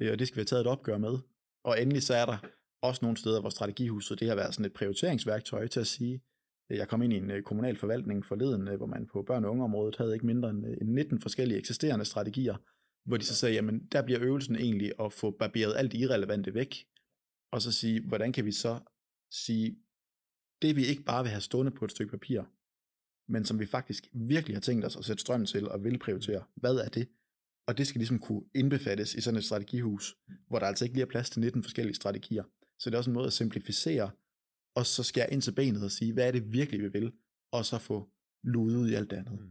Øh, 0.00 0.12
og 0.12 0.18
det 0.18 0.26
skal 0.26 0.36
vi 0.36 0.40
have 0.40 0.44
taget 0.44 0.60
et 0.60 0.66
opgør 0.66 0.98
med. 0.98 1.18
Og 1.64 1.82
endelig 1.82 2.02
så 2.02 2.14
er 2.14 2.26
der 2.26 2.38
også 2.82 2.98
nogle 3.02 3.16
steder, 3.16 3.40
hvor 3.40 3.50
strategihuset 3.50 4.20
det 4.20 4.28
har 4.28 4.34
været 4.34 4.54
sådan 4.54 4.66
et 4.66 4.72
prioriteringsværktøj 4.72 5.66
til 5.66 5.80
at 5.80 5.86
sige, 5.86 6.22
øh, 6.70 6.78
jeg 6.78 6.88
kom 6.88 7.02
ind 7.02 7.12
i 7.12 7.16
en 7.16 7.30
øh, 7.30 7.42
kommunal 7.42 7.76
forvaltning 7.76 8.26
forleden, 8.26 8.68
øh, 8.68 8.76
hvor 8.76 8.86
man 8.86 9.06
på 9.06 9.26
børne- 9.30 9.44
og 9.44 9.50
ungeområdet 9.50 9.96
havde 9.96 10.14
ikke 10.14 10.26
mindre 10.26 10.50
end 10.50 10.88
19 10.88 11.20
forskellige 11.20 11.58
eksisterende 11.58 12.04
strategier, 12.04 12.56
hvor 13.04 13.16
de 13.16 13.24
så 13.24 13.34
sagde, 13.34 13.54
jamen 13.54 13.86
der 13.92 14.02
bliver 14.02 14.20
øvelsen 14.22 14.56
egentlig 14.56 14.92
at 15.00 15.12
få 15.12 15.30
barberet 15.30 15.76
alt 15.76 15.94
irrelevante 15.94 16.54
væk, 16.54 16.74
og 17.52 17.62
så 17.62 17.72
sige, 17.72 18.00
hvordan 18.08 18.32
kan 18.32 18.44
vi 18.44 18.52
så 18.52 18.78
sige, 19.30 19.76
det 20.62 20.76
vi 20.76 20.86
ikke 20.86 21.02
bare 21.02 21.22
vil 21.22 21.30
have 21.30 21.40
stående 21.40 21.72
på 21.72 21.84
et 21.84 21.90
stykke 21.90 22.10
papir, 22.10 22.42
men 23.28 23.44
som 23.44 23.60
vi 23.60 23.66
faktisk 23.66 24.08
virkelig 24.12 24.56
har 24.56 24.60
tænkt 24.60 24.84
os 24.84 24.96
at 24.96 25.04
sætte 25.04 25.20
strøm 25.20 25.46
til 25.46 25.68
og 25.68 25.84
vil 25.84 25.98
prioritere. 25.98 26.42
Hvad 26.54 26.76
er 26.76 26.88
det? 26.88 27.08
Og 27.66 27.78
det 27.78 27.86
skal 27.86 27.98
ligesom 27.98 28.18
kunne 28.18 28.42
indbefattes 28.54 29.14
i 29.14 29.20
sådan 29.20 29.38
et 29.38 29.44
strategihus, 29.44 30.16
hvor 30.48 30.58
der 30.58 30.66
altså 30.66 30.84
ikke 30.84 30.94
lige 30.94 31.02
er 31.02 31.10
plads 31.10 31.30
til 31.30 31.40
19 31.40 31.62
forskellige 31.62 31.94
strategier. 31.94 32.44
Så 32.78 32.90
det 32.90 32.94
er 32.94 32.98
også 32.98 33.10
en 33.10 33.14
måde 33.14 33.26
at 33.26 33.32
simplificere, 33.32 34.10
og 34.74 34.86
så 34.86 35.02
skære 35.02 35.32
ind 35.32 35.42
til 35.42 35.52
benet 35.52 35.84
og 35.84 35.90
sige, 35.90 36.12
hvad 36.12 36.26
er 36.26 36.32
det 36.32 36.52
virkelig, 36.52 36.82
vi 36.82 36.88
vil, 36.88 37.12
og 37.52 37.64
så 37.64 37.78
få 37.78 38.08
luet 38.44 38.76
ud 38.76 38.88
i 38.90 38.94
alt 38.94 39.10
det 39.10 39.16
andet. 39.16 39.40
Mm. 39.40 39.50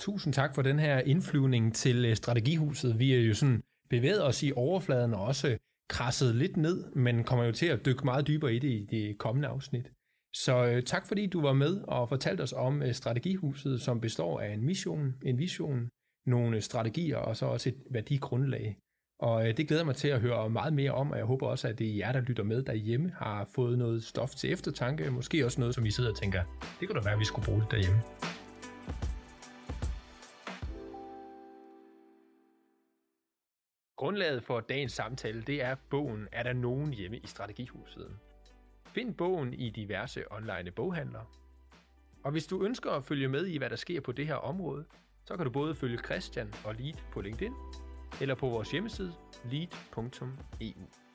Tusind 0.00 0.34
tak 0.34 0.54
for 0.54 0.62
den 0.62 0.78
her 0.78 0.98
indflyvning 0.98 1.74
til 1.74 2.04
øh, 2.04 2.16
strategihuset. 2.16 2.98
Vi 2.98 3.12
er 3.12 3.20
jo 3.20 3.34
sådan 3.34 3.62
bevæget 3.90 4.24
os 4.24 4.42
i 4.42 4.52
overfladen 4.56 5.14
og 5.14 5.24
også 5.24 5.58
krasset 5.88 6.34
lidt 6.34 6.56
ned, 6.56 6.90
men 6.94 7.24
kommer 7.24 7.44
jo 7.44 7.52
til 7.52 7.66
at 7.66 7.86
dykke 7.86 8.04
meget 8.04 8.26
dybere 8.26 8.54
i 8.54 8.58
det 8.58 8.70
i 8.70 8.86
det 8.90 9.18
kommende 9.18 9.48
afsnit. 9.48 9.92
Så 10.44 10.64
øh, 10.64 10.82
tak 10.82 11.06
fordi 11.06 11.26
du 11.26 11.40
var 11.40 11.52
med 11.52 11.80
og 11.88 12.08
fortalte 12.08 12.42
os 12.42 12.52
om 12.52 12.82
øh, 12.82 12.94
strategihuset, 12.94 13.80
som 13.80 14.00
består 14.00 14.40
af 14.40 14.52
en 14.52 14.64
mission, 14.64 15.14
en 15.22 15.38
vision, 15.38 15.88
nogle 16.26 16.60
strategier 16.60 17.16
og 17.16 17.36
så 17.36 17.46
også 17.46 17.68
et 17.68 17.76
værdigrundlag. 17.90 18.78
Og 19.18 19.48
øh, 19.48 19.56
det 19.56 19.68
glæder 19.68 19.84
mig 19.84 19.96
til 19.96 20.08
at 20.08 20.20
høre 20.20 20.50
meget 20.50 20.72
mere 20.72 20.90
om, 20.90 21.10
og 21.10 21.18
jeg 21.18 21.26
håber 21.26 21.46
også, 21.46 21.68
at 21.68 21.78
det 21.78 21.90
er 21.90 21.96
jer, 21.96 22.12
der 22.12 22.20
lytter 22.20 22.44
med 22.44 22.62
derhjemme, 22.62 23.12
har 23.16 23.48
fået 23.54 23.78
noget 23.78 24.04
stof 24.04 24.34
til 24.34 24.52
eftertanke, 24.52 25.10
måske 25.10 25.44
også 25.44 25.60
noget, 25.60 25.74
som 25.74 25.86
I 25.86 25.90
sidder 25.90 26.10
og 26.10 26.16
tænker, 26.16 26.42
det 26.80 26.88
kunne 26.88 27.00
da 27.00 27.04
være, 27.04 27.14
at 27.14 27.20
vi 27.20 27.24
skulle 27.24 27.46
bruge 27.46 27.60
det 27.60 27.70
derhjemme. 27.70 27.98
Grundlaget 33.96 34.42
for 34.42 34.60
dagens 34.60 34.92
samtale, 34.92 35.42
det 35.42 35.62
er 35.62 35.74
bogen 35.90 36.28
Er 36.32 36.42
der 36.42 36.52
nogen 36.52 36.92
hjemme 36.92 37.16
i 37.16 37.26
Strategihuset? 37.26 38.18
Find 38.96 39.14
bogen 39.14 39.54
i 39.54 39.70
diverse 39.70 40.32
online 40.32 40.70
boghandlere. 40.70 41.24
Og 42.24 42.32
hvis 42.32 42.46
du 42.46 42.64
ønsker 42.64 42.90
at 42.90 43.04
følge 43.04 43.28
med 43.28 43.46
i, 43.46 43.58
hvad 43.58 43.70
der 43.70 43.76
sker 43.76 44.00
på 44.00 44.12
det 44.12 44.26
her 44.26 44.34
område, 44.34 44.84
så 45.24 45.36
kan 45.36 45.44
du 45.44 45.50
både 45.50 45.74
følge 45.74 45.98
Christian 45.98 46.54
og 46.64 46.74
Lead 46.74 46.94
på 47.12 47.20
LinkedIn, 47.20 47.52
eller 48.20 48.34
på 48.34 48.48
vores 48.48 48.70
hjemmeside 48.70 49.12
lead.eu. 49.44 51.05